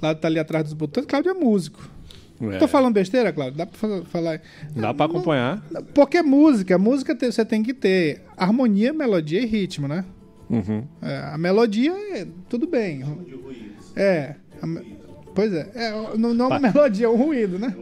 [0.00, 1.06] Cláudio tá ali atrás dos botões.
[1.06, 1.88] Cláudio é músico.
[2.40, 2.56] É.
[2.58, 3.58] Tô falando besteira, Cláudio?
[3.58, 4.40] Dá pra fa- falar.
[4.74, 5.60] Dá pra acompanhar.
[5.94, 10.04] Porque música, música te- você tem que ter harmonia, melodia e ritmo, né?
[10.48, 10.84] Uhum.
[11.02, 13.02] É, a melodia é tudo bem.
[13.96, 14.34] É.
[14.62, 14.66] a
[15.34, 15.68] pois é.
[15.74, 17.74] é não, não uma melodia, é um ruído, né?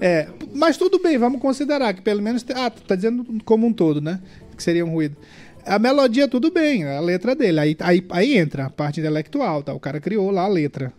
[0.00, 0.26] É.
[0.52, 2.44] Mas tudo bem, vamos considerar que pelo menos.
[2.54, 4.20] Ah, tu tá dizendo como um todo, né?
[4.56, 5.16] Que seria um ruído.
[5.66, 7.60] A melodia, tudo bem, a letra dele.
[7.60, 9.72] Aí, aí, aí entra a parte intelectual, tá?
[9.72, 10.92] O cara criou lá a letra.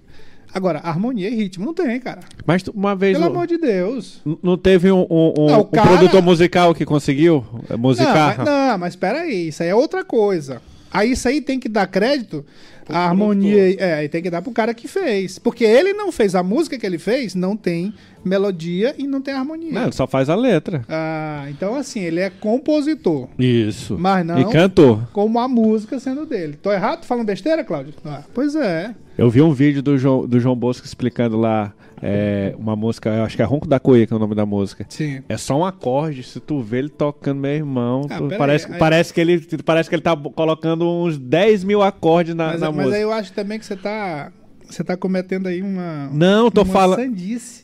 [0.53, 2.19] Agora, harmonia e ritmo não tem, cara.
[2.45, 3.17] Mas uma vez.
[3.17, 4.21] Pelo amor de Deus.
[4.41, 8.35] Não teve um, um- um- Não, um cara- produtor musical que conseguiu eh, Não, musicar?
[8.37, 10.61] mas, não, mas peraí, isso aí é outra coisa.
[10.93, 12.45] Aí isso aí tem que dar crédito,
[12.87, 15.39] a harmonia, é, tem que dar pro cara que fez.
[15.39, 19.33] Porque ele não fez a música que ele fez, não tem melodia e não tem
[19.33, 19.71] harmonia.
[19.71, 20.83] Não, ele só faz a letra.
[20.87, 23.97] Ah, então assim, ele é compositor, Isso.
[23.97, 25.07] Mas não- E cantor.
[25.11, 26.57] como a música sendo dele.
[26.61, 27.01] Tô errado?
[27.01, 27.93] Tô falando besteira, Cláudio?
[28.05, 28.93] Ah, pois é.
[29.17, 33.35] Eu vi um vídeo do João, do João Bosco explicando lá é, uma música, acho
[33.35, 34.85] que é Ronco da Coia, que é o nome da música.
[34.89, 35.21] Sim.
[35.29, 38.73] É só um acorde, se tu vê ele tocando, meu irmão, Ah, tu- parece, aí,
[38.73, 42.61] aí- parece, que ele, parece que ele tá colocando uns 10 mil acordes na, Mas,
[42.61, 42.95] na mas música.
[42.97, 44.31] aí eu acho também que você tá.
[44.69, 46.09] Você tá cometendo aí uma.
[46.11, 47.63] Não, tô falando- sandice.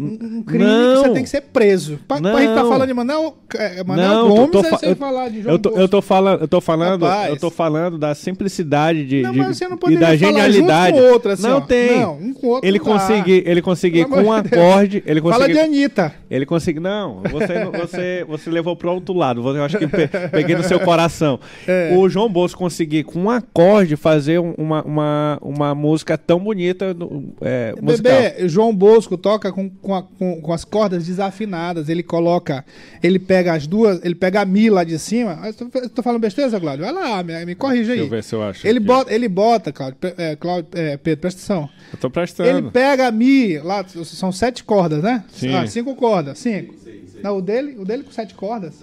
[0.00, 0.94] Um, crime Não.
[1.02, 1.98] que você tem que ser preso.
[2.08, 2.68] Pra, pra gente tá Não.
[2.70, 5.54] falando de Manel, é, Manel Não, Gomes, tô aí fa- sem eu- falar de João
[5.54, 5.88] Eu tô, eu Bosco.
[5.88, 7.30] tô falando, eu tô falando, Rapaz.
[7.30, 10.98] eu tô falando da simplicidade de, Não, de- mas você não e da genialidade.
[10.98, 11.60] outro, assim, não ó.
[11.60, 12.00] tem.
[12.00, 15.52] Não, um com outro ele não conseguir, ele conseguir com um acorde, ele Fala conseguir
[15.54, 16.14] de Anitta.
[16.30, 16.80] Ele conseguiu.
[16.82, 19.40] Não, você, não- você, você levou pro outro lado.
[19.56, 21.38] Eu acho que pe- peguei no seu coração.
[21.66, 21.94] É.
[21.96, 26.96] O João Bosco conseguir, com um acorde, fazer um- uma, uma, uma música tão bonita
[27.40, 28.12] é, musical.
[28.12, 31.88] Bebê, João Bosco toca com, com, a- com- com as cordas desafinadas.
[31.88, 32.64] Ele coloca.
[33.02, 34.04] Ele pega as duas.
[34.04, 35.38] Ele pega a Mi lá de cima.
[35.42, 36.84] Ah, eu Tô, eu tô falando besteira, Cláudio?
[36.84, 37.98] Vai lá, me, me corrija aí.
[37.98, 38.66] Deixa eu ver se eu acho.
[38.66, 38.86] Ele aqui.
[38.86, 41.68] bota, ele bota, Cláudio, é, Cláudio é, Pedro, presta atenção.
[41.92, 42.48] Eu tô prestando.
[42.48, 45.24] Ele pega a Mi, lá são sete cordas, né?
[45.32, 45.54] Sim.
[45.54, 46.74] Ah, cinco cordas, cinco.
[47.22, 48.82] Não, o dele, o dele com sete cordas.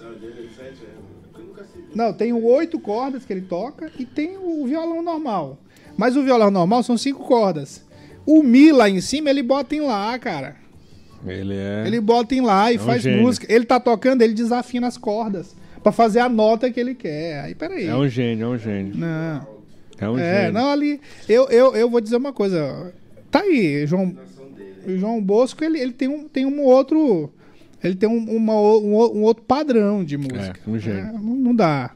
[1.94, 5.58] Não, tem o oito cordas que ele toca e tem o violão normal.
[5.96, 7.82] Mas o violão normal são cinco cordas.
[8.24, 10.56] O Mi lá em cima, ele bota em lá, cara.
[11.26, 11.84] Ele é.
[11.86, 13.22] Ele bota em lá e um faz gênio.
[13.22, 13.46] música.
[13.52, 17.40] Ele tá tocando, ele desafina as cordas pra fazer a nota que ele quer.
[17.40, 17.86] Aí, peraí.
[17.86, 18.96] É um gênio, é um gênio.
[18.96, 19.46] Não.
[20.00, 20.52] É um É, gênio.
[20.52, 21.00] não, ali.
[21.28, 22.92] Eu, eu, eu vou dizer uma coisa.
[23.30, 24.16] Tá aí, João.
[24.86, 27.30] O João Bosco, ele, ele tem, um, tem um outro.
[27.82, 30.58] Ele tem um, uma, um, um outro padrão de música.
[30.66, 31.00] É, um gênio.
[31.00, 31.90] É, não, não dá.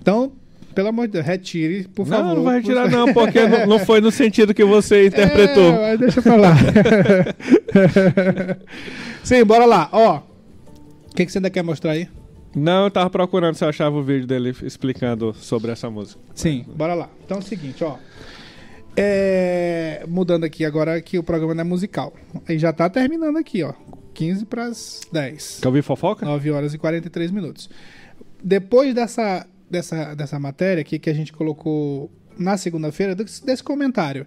[0.00, 0.32] Então,
[0.74, 2.24] pelo amor de Deus, retire, por favor.
[2.24, 5.64] Não, não vai retirar não, porque não, não foi no sentido que você interpretou.
[5.64, 6.54] É, mas deixa pra lá.
[9.22, 9.88] Sim, bora lá.
[9.92, 10.18] Ó.
[10.18, 12.08] O que, que você ainda quer mostrar aí?
[12.54, 16.20] Não, eu tava procurando se eu achava o vídeo dele explicando sobre essa música.
[16.34, 17.08] Sim, bora lá.
[17.24, 17.96] Então é o seguinte, ó.
[18.96, 22.12] É, mudando aqui agora que o programa não é musical.
[22.48, 23.72] Aí já tá terminando aqui, ó.
[24.14, 25.60] 15 para as 10.
[25.62, 26.26] Quer ouvir fofoca?
[26.26, 27.70] 9 horas e 43 minutos.
[28.42, 34.26] Depois dessa, dessa, dessa matéria aqui que a gente colocou na segunda-feira desse, comentário.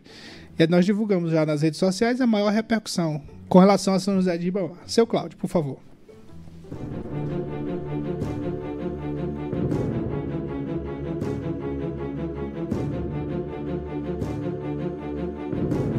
[0.58, 4.38] E nós divulgamos já nas redes sociais a maior repercussão com relação a São José
[4.38, 4.78] de Ribamar.
[4.86, 5.80] Seu Cláudio, por favor.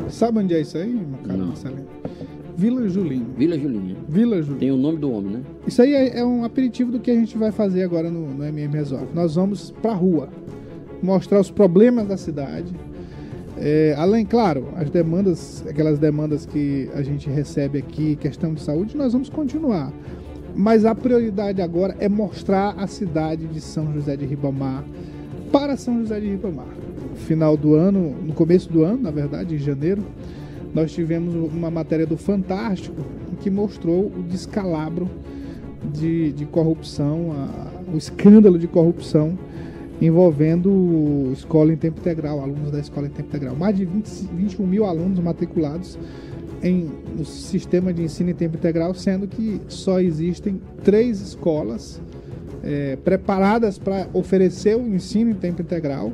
[0.08, 1.93] Sabe onde é isso aí, meu caro Marcelino?
[2.56, 3.26] Vila Julinho.
[3.36, 3.96] Vila Julinha.
[4.08, 4.60] Vila Julinho.
[4.60, 5.42] Tem o nome do homem, né?
[5.66, 8.44] Isso aí é, é um aperitivo do que a gente vai fazer agora no, no
[8.44, 9.08] MM Resolve.
[9.14, 10.28] Nós vamos pra rua,
[11.02, 12.72] mostrar os problemas da cidade.
[13.56, 18.96] É, além, claro, as demandas, aquelas demandas que a gente recebe aqui, questão de saúde,
[18.96, 19.92] nós vamos continuar.
[20.56, 24.84] Mas a prioridade agora é mostrar a cidade de São José de Ribamar
[25.50, 26.66] para São José de Ribamar.
[27.10, 30.02] No final do ano, no começo do ano, na verdade, em janeiro,
[30.74, 32.96] nós tivemos uma matéria do Fantástico
[33.40, 35.08] que mostrou o descalabro
[35.92, 39.38] de, de corrupção, a- o escândalo de corrupção
[40.02, 43.54] envolvendo escola em tempo integral, alunos da escola em tempo integral.
[43.56, 45.98] Mais de 20, 21 mil alunos matriculados
[46.62, 52.00] em, no sistema de ensino em tempo integral, sendo que só existem três escolas
[52.62, 56.12] eh, preparadas para oferecer o ensino em tempo integral.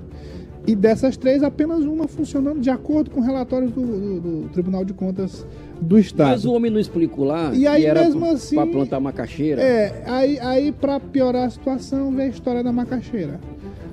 [0.67, 4.93] E dessas três, apenas uma funcionando de acordo com relatórios do, do- do Tribunal de
[4.93, 5.45] Contas
[5.81, 6.29] do Estado.
[6.31, 9.61] Mas o homem não explicou lá E aí, era mesmo assim- pra plantar macaxeira.
[9.63, 13.41] É, aí, aí para piorar a situação, vem a história da macaxeira.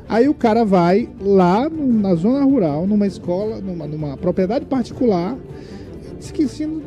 [0.10, 5.36] Aí o cara vai lá no- na zona rural, numa escola, numa, numa propriedade particular,
[6.20, 6.82] diz que ensina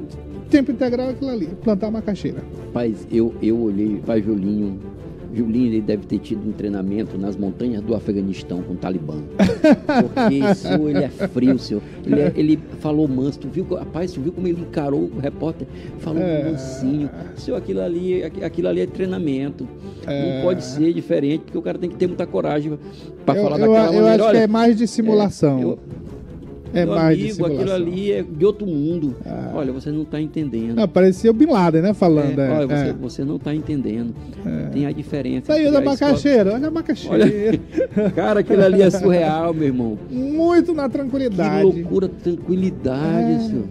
[0.51, 2.43] tempo integral aquilo ali, plantar macaxeira.
[2.67, 4.15] Rapaz, eu, eu olhei para
[5.35, 5.81] Julinho.
[5.83, 9.15] Deve ter tido um treinamento nas montanhas do Afeganistão com o Talibã.
[10.03, 11.83] Porque isso, ele é frio, senhor.
[12.07, 13.39] Ele, é- ele falou manso.
[13.39, 15.67] Tu viu, rapaz, tu viu como ele encarou o repórter?
[15.99, 16.51] Falou É.
[16.51, 17.11] mansinho.
[17.37, 19.67] Senhor, aquilo ali, aqu- aquilo ali é treinamento.
[20.07, 20.37] É.
[20.37, 22.79] Não pode ser diferente, porque o cara tem que ter muita coragem
[23.25, 24.09] para eu falar eu, daquela eu maneira.
[24.11, 25.61] acho que Olha, é mais de simulação.
[25.61, 25.79] eu-
[26.73, 29.17] É, meu mais amigo, aquilo ali é de outro mundo.
[29.55, 30.79] Olha, você não está entendendo.
[30.79, 31.95] Ah, parecia o Bin Laden, né?
[31.95, 32.39] Falando.
[32.39, 32.93] É, é, olha, você, é.
[32.93, 34.15] você não está entendendo.
[34.73, 35.53] Tem a diferença.
[35.53, 37.59] Saiu da macaxeira, olha a macaxeira.
[38.15, 39.99] Cara, aquilo ali é surreal, meu irmão.
[40.11, 41.63] Muito na Que tranquilidade.
[41.65, 43.39] loucura, tranquilidade, É.
[43.41, 43.65] senhor.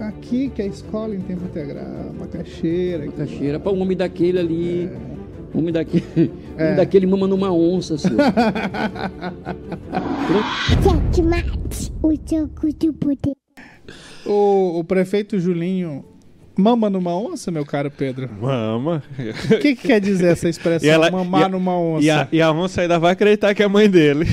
[0.00, 1.84] Aqui que é a escola em tempo integral,
[2.18, 3.06] macaxeira.
[3.06, 3.60] Macaxeira.
[3.60, 4.90] Para um homem daquele ali.
[5.54, 6.04] Um homem daquele,
[6.56, 6.64] É.
[6.64, 8.16] homem daquele mama numa onça, senhor.
[12.02, 13.34] O jogo do poder.
[14.24, 16.04] O, prefeito Julinho
[16.56, 18.28] mama numa onça, meu caro Pedro?
[18.40, 19.02] Mama.
[19.50, 22.04] O que, que quer dizer essa expressão, E ela- mamar e a- numa onça?
[22.04, 24.26] E a, e a onça ainda vai acreditar que é a mãe dele.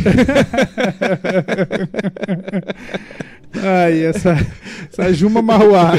[3.64, 4.36] Ai, essa,
[4.92, 5.94] essa Juma Marruá.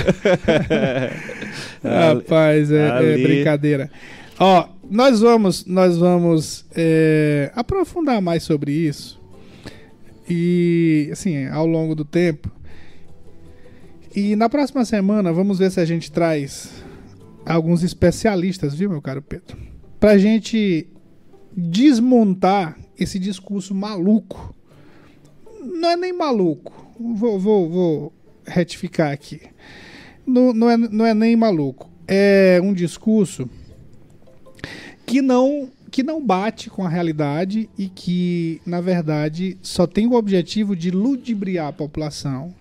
[1.82, 3.90] Rapaz, é, é ali- brincadeira.
[4.38, 9.20] Ó, nós vamos, nós vamos é, aprofundar mais sobre isso.
[10.28, 12.50] E, assim, ao longo do tempo.
[14.14, 16.82] E na próxima semana, vamos ver se a gente traz
[17.44, 19.56] alguns especialistas, viu, meu caro Pedro?
[20.00, 20.86] Pra gente
[21.56, 24.54] desmontar esse discurso maluco.
[25.62, 26.86] Não é nem maluco.
[26.98, 28.12] Vou, vou, vou
[28.46, 29.40] retificar aqui.
[30.26, 31.90] Não, não, é, não é nem maluco.
[32.06, 33.48] É um discurso
[35.08, 40.12] que não que não bate com a realidade e que, na verdade, só tem o
[40.12, 42.54] objetivo de ludibriar a população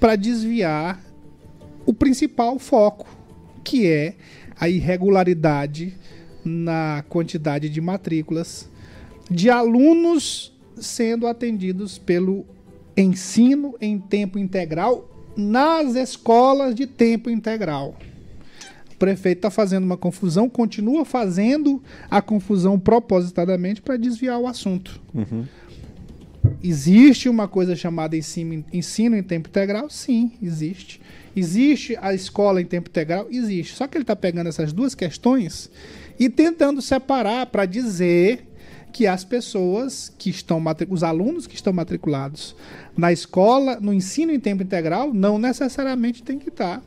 [0.00, 0.98] para desviar
[1.84, 3.06] o principal foco,
[3.62, 4.14] que é
[4.58, 5.94] a irregularidade
[6.42, 8.66] na quantidade de matrículas
[9.30, 12.46] de alunos sendo atendidos pelo
[12.96, 17.94] ensino em tempo integral nas escolas de tempo integral.
[19.02, 25.00] Prefeito está fazendo uma confusão, continua fazendo a confusão propositadamente para desviar o assunto.
[26.62, 29.90] Existe uma coisa chamada ensino, ensino em tempo integral?
[29.90, 31.00] Sim, existe.
[31.34, 33.26] Existe a escola em tempo integral?
[33.28, 33.74] Existe.
[33.74, 35.68] Só que ele está pegando essas duas questões
[36.16, 38.46] e tentando separar para dizer
[38.92, 42.54] que as pessoas que estão os alunos que estão matriculados
[42.96, 46.80] na escola, no ensino em tempo integral, não necessariamente tem que estar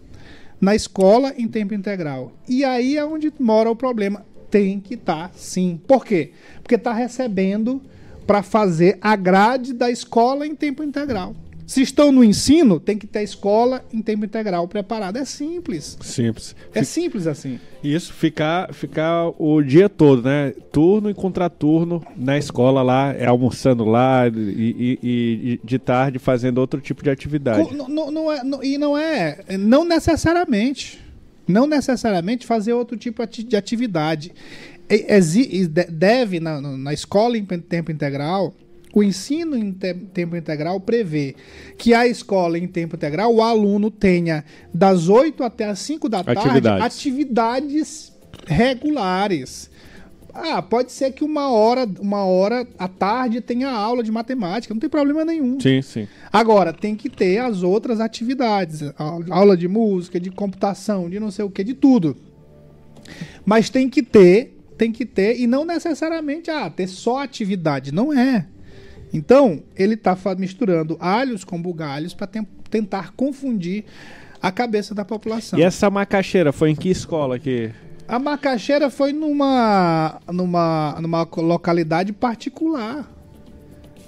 [0.60, 2.32] na escola em tempo integral.
[2.48, 4.26] E aí é onde mora o problema.
[4.50, 5.80] Tem que estar, sim.
[5.88, 6.32] Por quê?
[6.62, 7.82] Porque está recebendo
[8.26, 11.36] para fazer a grade da escola em tempo integral.
[11.68, 15.18] Se estão no ensino, tem que ter escola em tempo integral preparada.
[15.20, 15.98] É simples.
[16.02, 16.56] Simples.
[16.74, 17.60] É simples assim.
[17.84, 20.54] Isso, ficar, ficar o dia todo, né?
[20.72, 26.60] Turno e contraturno na escola lá, é almoçando lá e, e- e de tarde fazendo
[26.60, 27.68] outro tipo de atividade.
[27.68, 31.00] Co- não- não- é- não- e não é, não necessariamente,
[31.48, 34.32] não necessariamente fazer outro tipo de atividade.
[34.88, 38.54] Exi- deve, na, na- escola em tempo integral,
[38.96, 41.36] o ensino em te- tempo integral prevê
[41.78, 44.44] que a escola em tempo integral, o aluno tenha
[44.74, 46.86] das 8 até as 5 da tarde Atividades.
[46.86, 48.14] atividades
[48.48, 49.70] regulares.
[50.34, 54.82] Ah, pode ser que uma hora, uma hora à tarde tenha aula de matemática, não
[54.82, 55.58] tem problema nenhum.
[55.62, 56.08] Sim, sim.
[56.32, 58.82] Agora, tem que ter as outras atividades.
[59.30, 62.18] Aula de música, de computação, de não sei o que, de tudo.
[63.46, 67.94] Mas tem que ter, tem que ter, e não necessariamente, ah, ter só atividade.
[67.94, 68.46] Não é.
[69.16, 72.28] Então, ele está misturando alhos com bugalhos para
[72.70, 73.86] tentar confundir
[74.42, 75.58] a cabeça da população.
[75.58, 77.72] E essa macaxeira foi em que escola que.
[78.06, 83.10] A macaxeira foi numa, numa, numa localidade particular.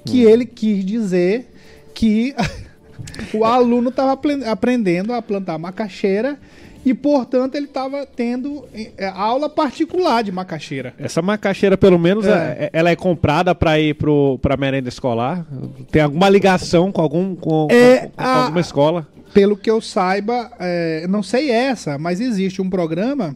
[0.06, 1.54] Que ele quis dizer
[1.94, 2.36] que
[3.34, 6.38] o aluno estava aprendendo a plantar macaxeira
[6.86, 10.94] e, portanto, ele estava tendo eh, aula particular de macaxeira.
[10.98, 12.30] Essa macaxeira, pelo menos, É.
[12.32, 15.46] é- ela é comprada para ir pro, pra merenda escolar?
[15.92, 19.08] Tem alguma ligação com, algum, com, É, com- com a- alguma escola?
[19.34, 23.36] Pelo que eu saiba, é, não sei essa, mas existe um programa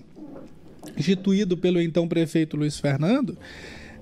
[0.97, 3.37] instituído pelo então prefeito Luiz Fernando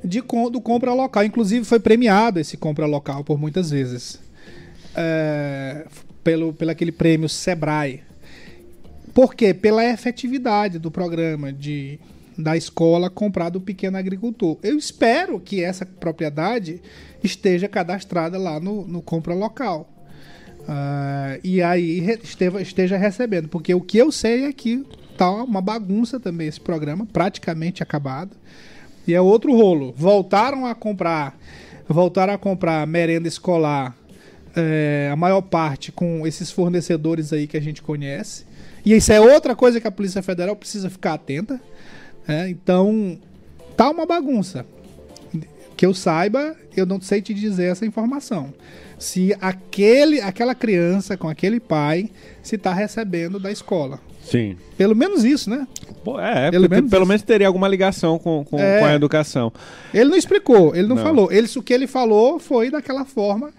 [0.04, 1.24] de do compra local.
[1.24, 4.20] Inclusive foi premiado esse compra local por muitas vezes.
[4.96, 5.86] É,
[6.24, 8.02] pelo, pelo aquele prêmio Sebrae.
[9.14, 9.53] Por quê?
[9.53, 11.99] Pela efetividade do programa de
[12.38, 14.57] da escola comprar do pequeno agricultor.
[14.64, 16.82] Eu espero que essa propriedade
[17.22, 19.89] esteja cadastrada lá no, no compra local.
[20.66, 23.49] Ah, e aí esteva- esteja recebendo.
[23.49, 24.86] Porque o que eu sei é que
[25.18, 28.38] tá uma bagunça também esse programa, praticamente acabado.
[29.05, 29.93] E é outro rolo.
[29.97, 31.38] Voltaram a comprar,
[31.89, 33.97] voltaram a comprar merenda escolar,
[34.55, 38.45] é, a maior parte com esses fornecedores aí que a gente conhece.
[38.86, 41.59] E isso é outra coisa que a Polícia Federal precisa ficar atenta.
[42.27, 42.49] né?
[42.49, 43.17] Então,
[43.75, 44.65] tá uma bagunça.
[45.75, 48.53] Que eu saiba, eu não sei te dizer essa informação.
[48.97, 52.09] Se aquele, aquela criança com aquele pai
[52.43, 53.99] se está recebendo da escola.
[54.21, 54.57] Sim.
[54.77, 55.65] Pelo menos isso, né?
[56.03, 58.80] Pô, é, Pelo menos pelo menos teria alguma ligação com, com, É.
[58.80, 59.51] com a educação.
[59.93, 61.03] Ele não explicou, ele não, Não.
[61.03, 61.32] falou.
[61.32, 63.51] Ele, o que ele falou foi daquela forma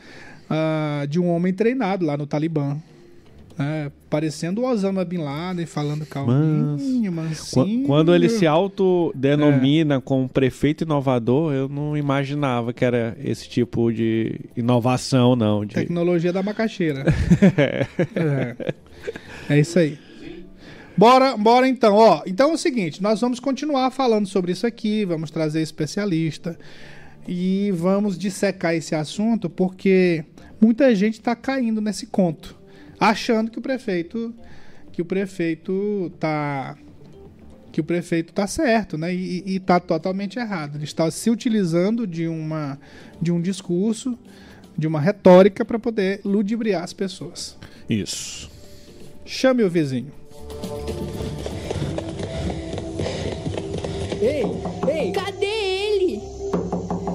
[0.48, 2.76] ah, de um homem treinado lá no Talibã.
[3.61, 3.92] Né?
[4.08, 7.86] parecendo o Osama Bin Laden, falando calminho, Qu- mansinho.
[7.86, 14.40] Quando ele se autodenomina como prefeito inovador, eu não imaginava que era esse tipo de
[14.56, 15.64] inovação, não.
[15.64, 15.74] De...
[15.74, 17.04] Tecnologia da macaxeira.
[18.14, 18.74] é.
[19.48, 19.98] É isso aí.
[20.96, 22.22] Bora, bora então, ó.
[22.26, 26.58] Então é o seguinte, nós vamos continuar falando sobre isso aqui, vamos trazer especialista
[27.26, 30.24] e vamos dissecar esse assunto porque
[30.61, 32.59] muita gente está caindo nesse conto,
[33.01, 34.34] achando que o prefeito
[34.92, 36.76] que o prefeito tá
[37.72, 39.14] que o prefeito tá certo, né?
[39.14, 40.76] E, e tá totalmente errado.
[40.76, 42.78] Ele está se utilizando de uma
[43.20, 44.18] de um discurso,
[44.76, 47.57] de uma retórica para poder ludibriar as pessoas.
[47.88, 48.51] Isso.
[49.24, 50.12] Chame o vizinho.
[54.20, 54.42] Ei,
[54.92, 55.12] ei!
[55.12, 56.20] Cadê ele?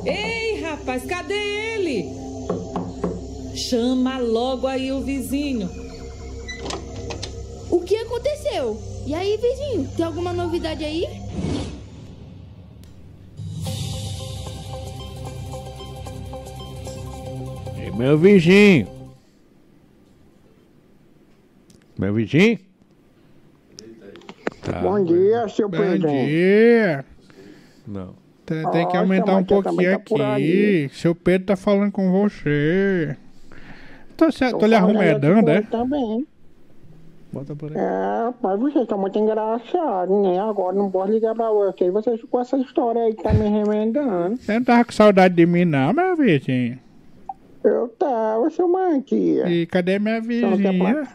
[0.05, 1.54] Ei, rapaz, cadê ele?
[3.69, 5.67] Chama logo aí o vizinho.
[7.71, 8.79] O que aconteceu?
[9.07, 11.07] E aí, vizinho, tem alguma novidade aí?
[17.75, 18.87] Ei, meu vizinho.
[21.97, 22.59] Meu vizinho?
[24.61, 24.79] Tá.
[24.79, 26.07] Bom dia, seu Bom Pedro.
[26.07, 27.03] dia.
[27.87, 28.13] Não.
[28.45, 30.87] Tem, tem que aumentar um eu pouquinho tá aqui.
[30.93, 33.17] Seu Pedro tá falando com você.
[34.17, 35.11] Tô, se- Tô lhe com é?
[35.11, 36.27] ele Também.
[37.33, 37.77] Bota por aí.
[37.77, 40.39] É, mas você tá muito engraçado, né?
[40.39, 41.91] Agora não posso ligar pra você.
[41.91, 44.37] Você com essa história aí que tá me remendando.
[44.37, 46.79] Você não tava com saudade de mim, não, meu vizinho?
[47.61, 49.49] Eu tava, seu Mantia.
[49.49, 51.07] E cadê minha vizinha?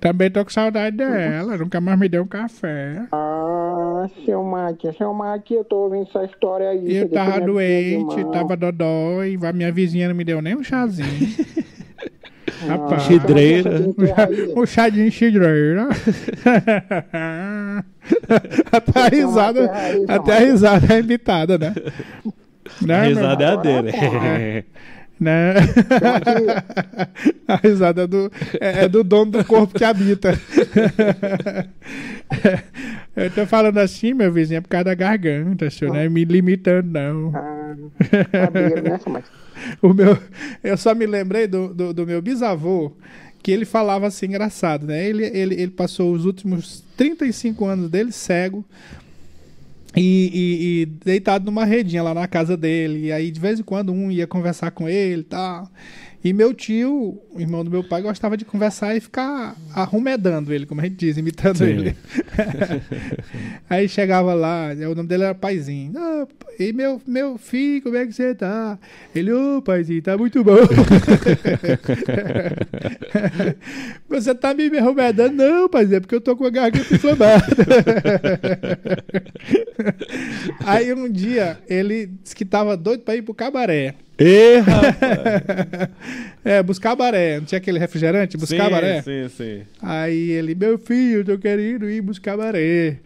[0.00, 1.56] Também tô com saudade dela.
[1.56, 3.06] Nunca mais me deu um café.
[3.12, 6.96] Ah, seu Mantia, seu Mantia, eu tô ouvindo essa história aí.
[6.96, 9.38] Eu tava doente, tava dodói.
[9.40, 11.06] A minha vizinha não me deu nem um chazinho.
[12.66, 13.02] Rapaz.
[13.04, 13.70] Xidreira.
[13.92, 14.52] Que aí.
[14.56, 15.88] O chá de enxidreira.
[18.72, 19.70] até a risada,
[20.08, 21.74] até a risada é imitada, né?
[22.80, 23.90] A Né, meu risada é a dele.
[23.90, 24.64] É.
[25.20, 25.54] Né?
[27.46, 30.32] a risada é do, é, é do dono do corpo que habita.
[33.14, 36.24] Eu tô falando assim, meu vizinho, é por causa da garganta, senhor, não é me
[36.24, 37.32] limitando, não.
[37.74, 37.90] Né?
[39.80, 40.18] O meu,
[40.62, 42.92] eu só me lembrei do, do, do meu bisavô,
[43.42, 45.08] que ele falava assim, engraçado, né?
[45.08, 48.64] Ele, ele, ele passou os últimos 35 anos dele cego
[49.96, 53.06] e, e- e deitado numa redinha lá na casa dele.
[53.06, 55.70] E aí, de vez em quando, um ia conversar com ele e tal.
[56.24, 60.64] E meu tio, o irmão do meu pai, gostava de conversar e ficar arrumedando ele,
[60.64, 61.64] como a gente diz, imitando Sim.
[61.64, 61.96] ele.
[63.68, 65.92] Aí chegava lá, o nome dele era Paizinho.
[65.98, 66.26] "Ah,
[66.58, 68.78] e meu, meu filho, como é que você tá?
[69.14, 70.56] Ele, ô Paizinho, tá muito bom.
[74.08, 75.34] você tá me arrumedando?
[75.34, 77.44] Não, Paizinho, é porque eu tô com a garganta inflamada.
[80.64, 83.96] Aí um dia ele disse que tava doido pra ir pro cabaré.
[84.18, 85.90] Ê, rapaz.
[86.44, 87.38] É, buscar baré.
[87.38, 88.36] Não tinha aquele refrigerante?
[88.36, 89.02] Buscar sim, baré?
[89.02, 89.62] Sim, sim.
[89.82, 92.98] Aí ele, meu filho, eu tô querendo ir buscar baré.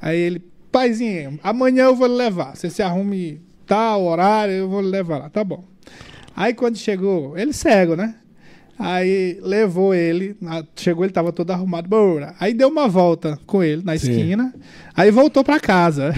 [0.00, 2.54] Aí ele, paizinho, amanhã eu vou levar.
[2.54, 5.30] Você se arrume tal horário, eu vou levar lá.
[5.30, 5.64] Tá bom.
[6.34, 8.14] Aí quando chegou, ele cego, né?
[8.78, 10.34] Aí levou ele,
[10.74, 11.88] chegou, ele tava todo arrumado.
[11.88, 12.34] Bora.
[12.40, 14.10] Aí deu uma volta com ele na Sim.
[14.10, 14.52] esquina.
[14.94, 16.12] Aí voltou pra casa.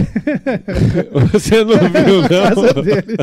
[1.33, 2.83] Você não viu, Na casa não?
[2.83, 3.17] dele.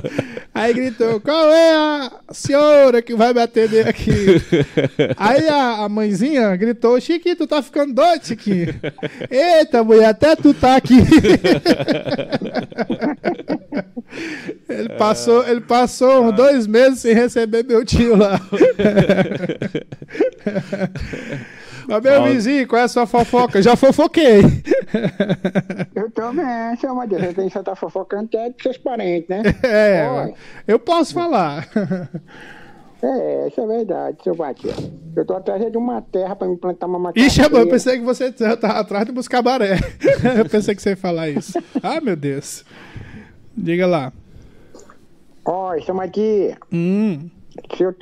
[0.53, 4.11] Aí gritou: Qual é a senhora que vai me atender aqui?
[5.17, 8.73] Aí a, a mãezinha gritou: Chiquinho, tu tá ficando doido, Chiquinho?
[9.29, 10.97] Eita, mulher, até tu tá aqui.
[14.69, 18.39] ele, passou, ele passou uns dois meses sem receber meu tio lá.
[21.87, 23.61] Mas meu vizinho, qual é a sua fofoca?
[23.61, 24.41] Já fofoquei.
[25.95, 27.21] Eu também, seu Matheus.
[27.21, 29.41] Você tem que estar fofocando até dos seus parentes, né?
[29.63, 30.33] É, Olha,
[30.67, 31.67] eu posso falar.
[33.03, 34.91] É, isso é verdade, seu Matheus.
[35.15, 37.27] Eu tô atrás de uma terra pra me plantar uma macaxeira.
[37.27, 39.77] Ixi, eu pensei que você tava atrás de buscar baré.
[40.37, 41.57] eu pensei que você ia falar isso.
[41.81, 42.63] Ah, meu Deus.
[43.57, 44.13] Diga lá.
[45.43, 46.55] Ó, seu Matheus.
[46.71, 47.29] Hum.
[47.75, 47.95] Se eu,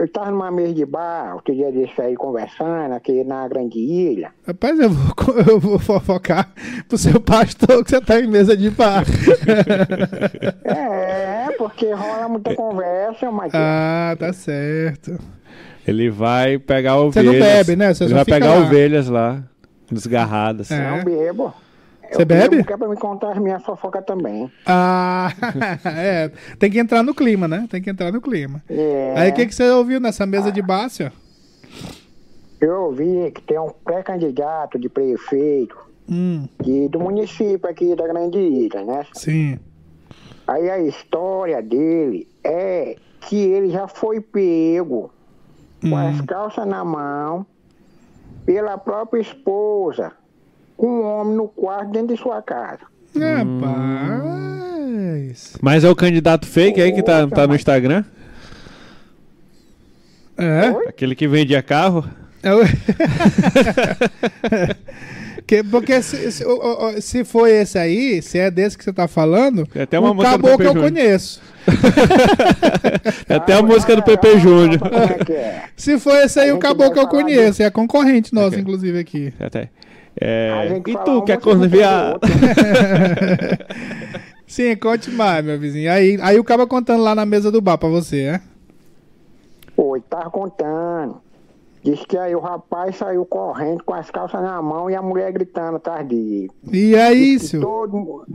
[0.00, 4.30] eu tava numa mesa de bar, outro dia desse aí, conversando, aqui na Grande Ilha.
[4.46, 5.14] Rapaz, eu vou,
[5.46, 6.50] eu vou fofocar
[6.88, 9.04] pro seu pastor que você tá em mesa de bar.
[10.64, 13.54] É, porque rola muita conversa, Matheus.
[13.54, 15.18] ah, tá certo.
[15.86, 17.32] Ele vai pegar Você ovelhas.
[17.32, 17.94] não bebe, né?
[17.94, 18.60] Você Ele vai pegar lá.
[18.60, 19.42] ovelhas lá,
[19.90, 20.70] desgarradas.
[20.70, 21.52] Não bebo.
[22.12, 22.56] Você bebe?
[22.56, 24.50] bebo que é pra me contar as minhas fofocas também.
[24.66, 25.28] Ah,
[25.96, 26.30] é.
[26.58, 27.66] Tem que entrar no clima, né?
[27.70, 28.62] Tem que entrar no clima.
[28.68, 29.14] É.
[29.16, 31.12] Aí o que, que você ouviu nessa mesa de bar, senhor?
[32.60, 35.76] Eu ouvi que tem um pré-candidato de prefeito
[36.12, 36.48] Hum,
[36.90, 39.06] do município aqui da Grande Ilha, né?
[39.14, 39.58] sim.
[40.46, 45.12] Aí a história dele é que ele já foi pego
[45.80, 47.46] com as calças na mão
[48.44, 50.10] pela própria esposa,
[50.80, 52.78] com um homem no quarto dentro de sua casa.
[53.14, 53.52] Rapaz.
[55.60, 58.02] Mas é o candidato fake aí que tá, tá no Instagram?
[60.38, 60.68] É?
[60.88, 62.08] Aquele que vendia carro?
[62.42, 62.60] É o-
[65.46, 66.44] que, porque se, se,
[67.02, 70.14] se for esse aí, se é desse que você tá falando, Tem até uma o
[70.14, 70.92] música do caboclo Pepe eu Júnior.
[70.92, 71.42] conheço.
[73.28, 74.80] É até a música do Pepe Júnior.
[75.76, 77.62] Se for esse aí, o caboclo eu conheço.
[77.62, 78.60] É concorrente nosso, Ok.
[78.60, 79.32] inclusive, aqui.
[79.38, 79.68] Até.
[80.20, 82.20] É, E tu, um, que é você corno não viado?
[84.46, 85.90] Sim, conte mais, meu vizinho.
[85.90, 88.40] Aí, aí o cara contando lá na mesa do bar pra você, é?
[89.76, 91.22] Oi, tava contando.
[91.82, 95.32] Diz que aí o rapaz saiu correndo com as calças na mão e a mulher
[95.32, 96.50] gritando atrás dele.
[96.70, 97.58] E é isso.
[97.58, 98.26] Todo mundo.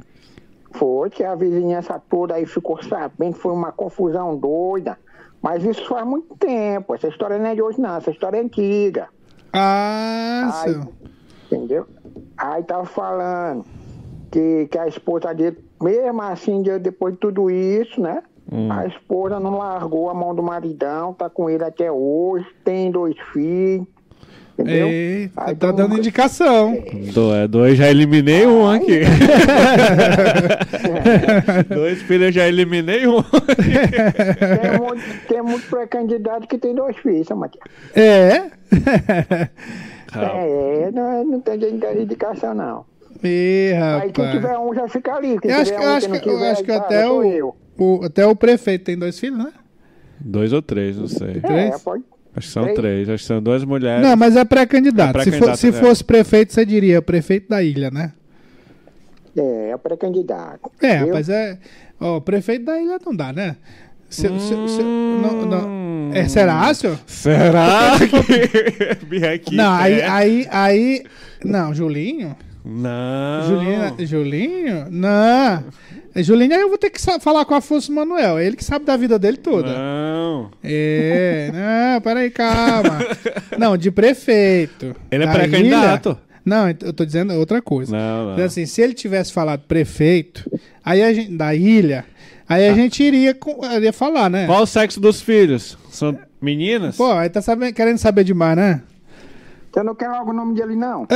[0.71, 4.97] Foi que a vizinhança toda aí ficou sabendo, foi uma confusão doida.
[5.41, 6.95] Mas isso faz muito tempo.
[6.95, 7.97] Essa história não é de hoje, não.
[7.97, 9.07] Essa história é antiga.
[9.53, 10.69] Ah, Ai.
[10.69, 10.93] seu.
[11.56, 11.86] Entendeu?
[12.38, 13.64] Aí tava falando
[14.32, 18.22] que, que a esposa dele, mesmo assim, de- depois de tudo isso, né?
[18.51, 18.72] Hum.
[18.72, 23.16] A esposa não largou a mão do maridão, tá com ele até hoje, tem dois
[23.32, 23.88] filhos.
[24.58, 24.88] Entendeu?
[24.88, 26.78] Ei, tá, Aí tá dando indicação.
[27.14, 29.01] Do, é, dois já eliminei um aqui.
[31.68, 33.22] dois filhos eu já eliminei um.
[33.22, 37.66] Tem muito, tem muito pré-candidato que tem dois filhos, Matias.
[37.93, 38.45] É?
[40.24, 42.86] É, não, não tem gente de indicação, não.
[43.24, 44.32] Ih, Aí quem rapaz.
[44.32, 45.39] tiver um já fica ali.
[45.39, 48.01] Quem Eu acho, tiver um acho que que, eu tiver, acho que até o, o-
[48.03, 49.51] até o prefeito tem dois filhos, né?
[50.20, 51.39] Dois ou três, não sei.
[51.41, 51.76] Três?
[51.76, 52.03] É, pode.
[52.36, 52.78] Acho que são Três.
[52.78, 53.09] três.
[53.09, 54.05] Acho que são duas mulheres.
[54.05, 55.18] Não, mas é pré-candidato.
[55.18, 55.72] É se, for- pré-candidato, se é.
[55.72, 58.11] fosse prefeito, você diria prefeito da ilha, né?
[59.38, 60.72] É, é pré-candidato.
[60.82, 61.07] É, Viu?
[61.07, 61.57] rapaz, é.
[61.99, 63.55] Ó, prefeito da ilha não dá, né?
[64.10, 64.30] Se, se,
[64.68, 66.14] se- não, não.
[66.14, 66.97] É, será, senhor?
[67.06, 67.91] Será
[69.43, 69.56] que.
[69.56, 70.12] Não, aí, perto.
[70.12, 71.03] aí, aí.
[71.43, 72.36] Não, Julinho?
[72.64, 73.47] Não.
[73.47, 73.95] Julinho?
[74.08, 74.88] Julinho?
[74.89, 75.64] Não.
[76.18, 78.38] Julinho, aí eu vou ter que falar com o Afonso Manuel.
[78.38, 79.68] É ele que sabe da vida dele toda.
[79.74, 80.49] Não.
[80.64, 82.99] É, não, peraí, calma.
[83.58, 84.95] Não, de prefeito.
[85.12, 86.10] Ele é Da pré-candidato.
[86.10, 87.91] ilha- Não, eu tô dizendo outra coisa.
[87.95, 88.34] Não, não.
[88.34, 90.49] Então, assim, se ele tivesse falado prefeito,
[90.84, 92.06] aí a gente, da ilha,
[92.47, 93.35] aí a gente iria,
[93.75, 94.45] iria falar, né?
[94.45, 95.77] Qual o sexo dos filhos?
[95.89, 96.95] São Meninas?
[96.97, 98.81] Pô, aí tá sabendo- querendo saber demais, né?
[99.73, 101.05] Você não quer logo o nome dele, não?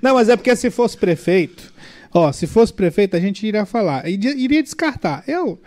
[0.00, 1.72] Não, mas é porque se fosse prefeito,
[2.12, 4.08] ó, se fosse prefeito, a gente iria falar.
[4.08, 5.22] Iria, iria descartar.
[5.26, 5.60] Eu,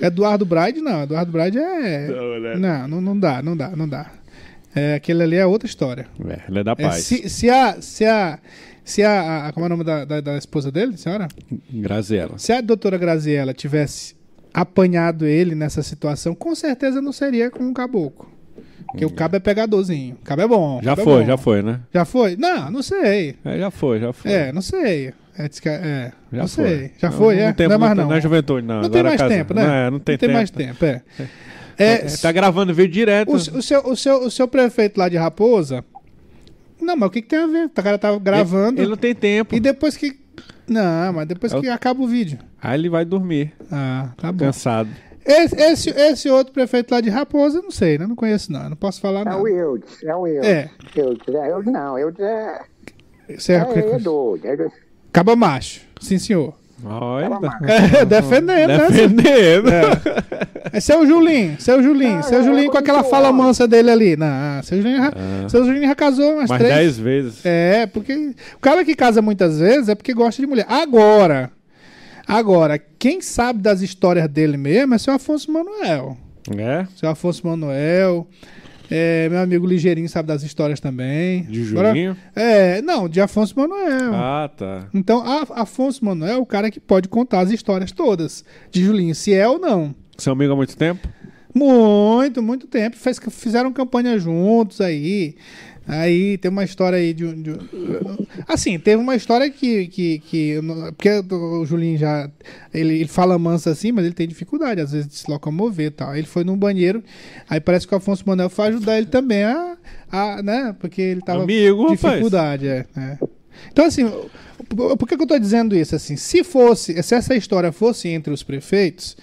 [0.00, 1.02] Eduardo Braide, não.
[1.04, 2.08] Eduardo Braide é.
[2.08, 2.56] Não, né?
[2.56, 4.06] Não, não, não dá, não dá, não dá.
[4.74, 6.06] É, aquele ali é outra história.
[6.28, 7.02] É, ele é da É, paz.
[7.04, 7.80] se, se a.
[7.80, 8.38] Se a.
[8.90, 11.28] Se a, a- Como é o nome da, da, da esposa dele, senhora?
[11.72, 12.38] Graziela.
[12.38, 14.16] Se a doutora Graziella tivesse
[14.52, 18.28] apanhado ele nessa situação, com certeza não seria com um caboclo.
[18.90, 20.16] Porque o cabo é pegadorzinho.
[20.20, 20.80] O cabo é bom.
[20.82, 21.26] Já é foi, bom.
[21.26, 21.80] já foi, né?
[21.94, 22.36] Já foi?
[22.36, 23.36] Não, não sei.
[23.44, 24.32] É, já foi, já foi.
[24.32, 25.12] É, não sei.
[25.38, 26.64] É, é, é, Já não foi.
[26.68, 26.90] sei.
[26.98, 27.52] Já Não- foi, não é?
[27.52, 28.10] tem- não é mais não- não.
[28.10, 28.82] não é juventude, não.
[28.82, 29.64] Não tem Agora mais casa- tempo, né?
[29.66, 30.32] Não é, não tem tempo.
[30.32, 31.02] mais tempo, é.
[31.78, 33.30] É, É, tá gravando vídeo direto.
[33.30, 35.84] o, o seu, o, seu, o seu prefeito lá de Raposa...
[36.80, 37.66] Não, mas o que, que tem a ver?
[37.66, 38.74] O cara tava gravando...
[38.78, 39.54] Ele, ele não tem tempo.
[39.54, 40.18] E depois que...
[40.68, 42.38] Não, mas depois É o- que acaba o vídeo.
[42.62, 43.52] Aí ele vai dormir.
[43.70, 44.44] Ah, tá bom.
[44.46, 44.88] Cansado.
[45.24, 48.06] Esse, esse, esse outro prefeito lá de Raposa, eu não sei, né?
[48.06, 48.62] Não conheço, não.
[48.64, 49.38] Eu Não posso falar É nada.
[49.38, 50.48] o Eudes, é o Eudes.
[50.48, 50.70] É.
[50.96, 52.60] Eudes, é, Eudes não, Eudes é...
[53.36, 54.40] Você É, é, é doido.
[54.46, 54.68] Ele...
[55.12, 55.82] Caba macho.
[56.00, 56.54] Sim, senhor.
[56.84, 57.28] Olha.
[58.00, 58.78] É, defendendo, né?
[58.88, 59.68] Defendendo.
[59.70, 60.70] É.
[60.72, 63.42] É seu Julinho, seu Julinho, Ah, seu Julinho com aquela fala homem.
[63.42, 64.16] mansa dele ali.
[64.16, 65.12] Não, seu Julinho, já-
[65.48, 66.74] seu Julinho já casou umas Mais três.
[66.74, 67.40] dez vezes.
[67.44, 70.66] É, porque o cara que casa muitas vezes é porque gosta de mulher.
[70.68, 71.50] Agora,
[72.26, 76.16] agora, quem sabe das histórias dele mesmo é seu Afonso Manuel.
[76.56, 76.86] É?
[76.96, 78.26] Seu Afonso Manuel.
[78.90, 81.42] É, meu amigo Ligeirinho sabe das histórias também.
[81.44, 82.16] De Julinho?
[82.34, 84.14] é, não, de Afonso Manuel.
[84.14, 84.88] Ah, tá.
[84.92, 89.14] Então, a- Afonso Manuel é o cara que pode contar as histórias todas de Julinho,
[89.14, 89.94] se é ou não.
[90.18, 91.08] Seu amigo há muito tempo?
[91.54, 92.96] Muito, muito tempo.
[92.96, 95.34] Fez, fizeram campanha juntos aí.
[95.92, 97.50] Aí tem uma história aí de, um- de
[98.46, 100.54] assim, teve uma história que que, que
[100.96, 102.30] porque o Julinho já
[102.72, 105.90] ele, ele fala manso assim, mas ele tem dificuldade às vezes de se locomover e
[105.90, 106.14] tal.
[106.16, 107.02] Ele foi num banheiro,
[107.48, 109.76] aí parece que o Afonso Manuel foi ajudar ele também a,
[110.12, 113.18] a né, porque ele tava Amigo, com dificuldade, é, é.
[113.72, 114.08] Então assim,
[114.68, 116.14] por que, que eu tô dizendo isso assim?
[116.16, 119.16] Se fosse, se essa história fosse entre os prefeitos,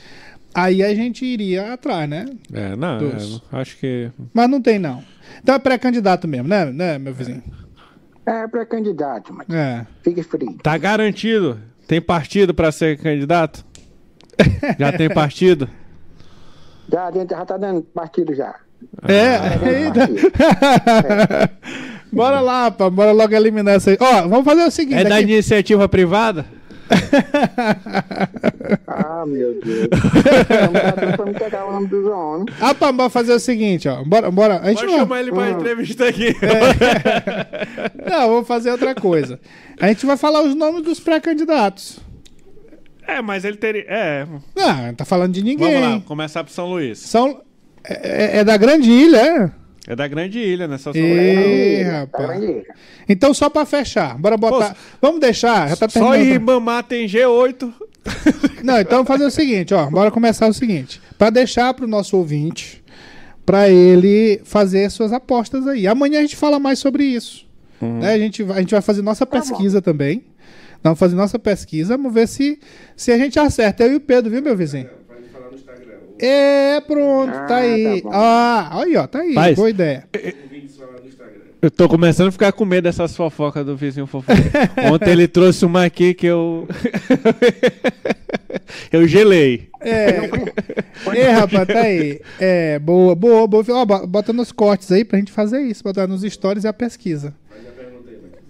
[0.53, 2.25] aí a gente iria atrás, né?
[2.51, 4.09] É, não, é, acho que.
[4.33, 5.01] Mas não tem, não.
[5.41, 7.43] Então é pré-candidato mesmo, né, né meu vizinho?
[8.25, 9.85] É pré-candidato, mas É.
[10.03, 10.57] fique frio.
[10.61, 11.59] Tá garantido?
[11.87, 13.65] Tem partido pra ser candidato?
[14.77, 15.69] Já tem partido?
[16.91, 18.55] Já, a gente já tá dando partido já.
[19.07, 19.99] É, Tá dando eita.
[20.07, 20.31] partido.
[22.13, 23.97] Bora lá, pá, bora logo eliminar essa aí.
[23.99, 25.01] Ó, vamos fazer o seguinte.
[25.01, 26.45] É da aqui- iniciativa privada?
[29.17, 29.87] Ah, meu Deus.
[30.49, 32.55] Vamos pra me pegar o nome dos homens.
[32.61, 34.03] Ah, pá, bora fazer o seguinte, ó.
[34.03, 34.59] Bora, bora.
[34.59, 34.99] A gente Pode não...
[34.99, 36.35] chamar ele pra entrevista aqui.
[38.09, 39.39] Não, vamos fazer outra coisa.
[39.79, 41.99] A gente vai falar os nomes dos pré-candidatos.
[43.07, 43.85] É, mas ele teria.
[43.87, 44.27] É.
[44.55, 45.73] Não, não tá falando de ninguém.
[45.81, 46.99] Vamos lá, começar pro São Luís.
[46.99, 47.41] São...
[47.83, 49.51] É, é- é da Grande Ilha,
[49.87, 50.77] É da Grande Ilha, né?
[50.77, 51.83] Só São é?
[51.83, 52.43] Tá rapaz.
[53.07, 54.75] Então, só pra fechar, bora botar.
[55.01, 55.69] Vamos deixar.
[55.69, 57.71] Já tá Só em Ribamar tem G8.
[58.63, 59.89] Não, então vamos fazer o seguinte, ó.
[59.89, 61.01] Bora começar o seguinte.
[61.17, 62.83] Pra deixar pro nosso ouvinte,
[63.45, 65.87] pra ele fazer suas apostas aí.
[65.87, 67.45] Amanhã a gente fala mais sobre isso.
[67.81, 68.13] né?
[68.13, 70.23] A, gente, vai- a gente vai fazer nossa pesquisa também.
[70.83, 72.59] Vamos fazer nossa pesquisa, vamos ver se,
[72.95, 73.83] se a gente acerta.
[73.83, 74.87] Eu e o Pedro, viu, meu vizinho?
[76.19, 78.01] É, pronto, tá Ah, aí.
[78.01, 79.33] tá ah, aí, ó, tá aí.
[79.35, 79.55] Paz.
[79.55, 80.07] Boa ideia.
[81.59, 84.37] Eu tô começando a ficar com medo dessas fofocas do vizinho fofoca.
[84.93, 86.67] Ontem ele trouxe uma aqui que eu.
[88.91, 89.69] eu gelei.
[89.81, 90.29] É.
[91.15, 92.21] Ei, rapaz, tá aí.
[92.39, 93.63] É, boa, boa, boa.
[93.69, 96.73] Ó, bo- bota nos cortes aí pra gente fazer isso, botar nos stories e a
[96.73, 97.33] pesquisa.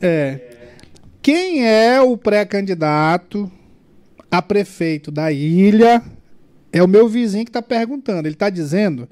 [0.01, 0.39] É.
[1.21, 3.49] Quem é o pré-candidato
[4.29, 6.01] a prefeito da ilha?
[6.73, 8.27] É o meu vizinho que tá perguntando.
[8.27, 9.07] Ele tá dizendo.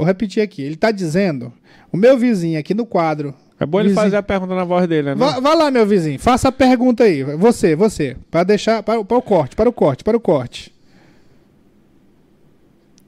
[0.00, 0.62] Vou repetir aqui.
[0.62, 1.52] Ele tá dizendo.
[1.92, 3.34] O meu vizinho aqui no quadro.
[3.58, 5.14] É bom ele Vizinho- fazer a pergunta na voz dele, né?
[5.14, 6.18] Vá, vá lá, meu vizinho.
[6.18, 7.22] Faça a pergunta aí.
[7.22, 8.16] Você, você.
[8.30, 8.82] Para deixar.
[8.82, 10.74] Para, para o corte, para o corte, para o corte.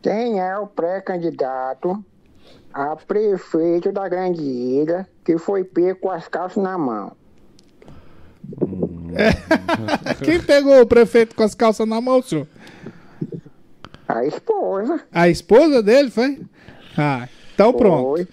[0.03, 2.05] Quem é o pré-candidato
[2.74, 7.12] a prefeito da Grande Ilha que foi pego com as calças na mão?
[10.24, 12.47] Quem pegou o prefeito com as calças na mão, senhor?
[14.09, 15.01] A esposa.
[15.12, 16.40] A esposa dele foi?
[16.97, 18.16] Ah, então pronto.
[18.16, 18.28] Foi.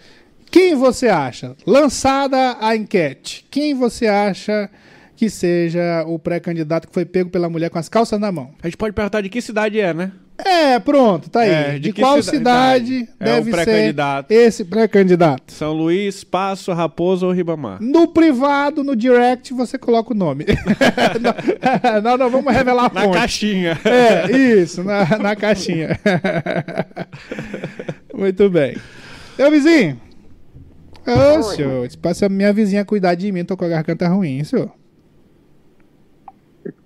[0.52, 1.56] Quem você acha?
[1.66, 3.46] Lançada a enquete.
[3.52, 4.70] Quem você acha
[5.16, 8.52] que seja o pré-candidato que foi pego pela mulher com as calças na mão?
[8.62, 10.12] A gente pode perguntar de que cidade é, né?
[10.46, 11.50] É, pronto, tá aí.
[11.50, 13.00] É, de, de qual cidade?
[13.00, 14.32] cidade, É o deve ser pré-candidato.
[14.32, 15.52] esse pré-candidato?
[15.54, 17.82] São Luís, Passo, Raposo ou Ribamar?
[17.82, 20.46] No privado, no direct, você coloca o nome.
[21.22, 23.18] não, não, não vamos revelar a Na fonte.
[23.18, 23.78] caixinha.
[23.84, 26.00] É, isso, na, na caixinha.
[28.14, 28.78] Muito bem.
[29.38, 30.00] Meu vizinho.
[31.08, 34.72] Ô, senhor, passa a minha vizinha cuidar de mim, tô com a garganta ruim, senhor.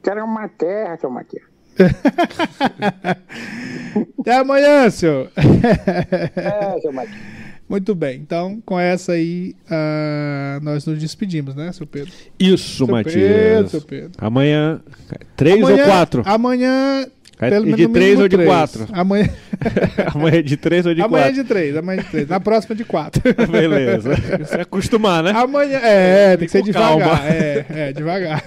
[0.01, 1.43] Quero uma terra, seu Matias.
[4.19, 5.29] Até amanhã, senhor.
[6.35, 7.33] É, seu Matias.
[7.69, 12.11] Muito bem, então com essa aí ah, nós nos despedimos, né, seu Pedro?
[12.37, 13.15] Isso, Seu Matias.
[13.15, 14.11] Pedro, seu Pedro.
[14.17, 14.81] Amanhã,
[15.35, 16.21] três Amanhã- ou quatro?
[16.25, 17.07] Amanhã.
[17.39, 18.49] É pelo de menos no três ou de três.
[18.49, 18.87] quatro?
[18.93, 19.29] Amanhã,
[20.13, 21.43] Amanhã é de três ou de amanhã é quatro?
[21.43, 22.27] de três, amanhã é de três.
[22.29, 23.21] Na próxima de quatro.
[23.51, 24.11] Beleza.
[24.47, 25.31] Se acostumar, né?
[25.31, 25.79] Amanhã.
[25.79, 26.99] É, tem que ser devagar.
[26.99, 27.27] calma.
[27.27, 28.43] É, é, devagar.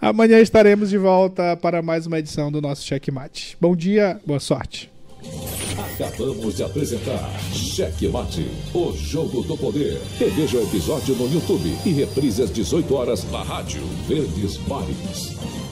[0.00, 3.56] amanhã estaremos de volta para mais uma edição do nosso Checkmate.
[3.60, 4.90] Bom dia, boa sorte.
[5.98, 10.00] Acabamos de apresentar Cheque Mate, o jogo do poder.
[10.18, 15.65] Reveja o episódio no YouTube e reprise às 18 horas na Rádio Verdes Mares.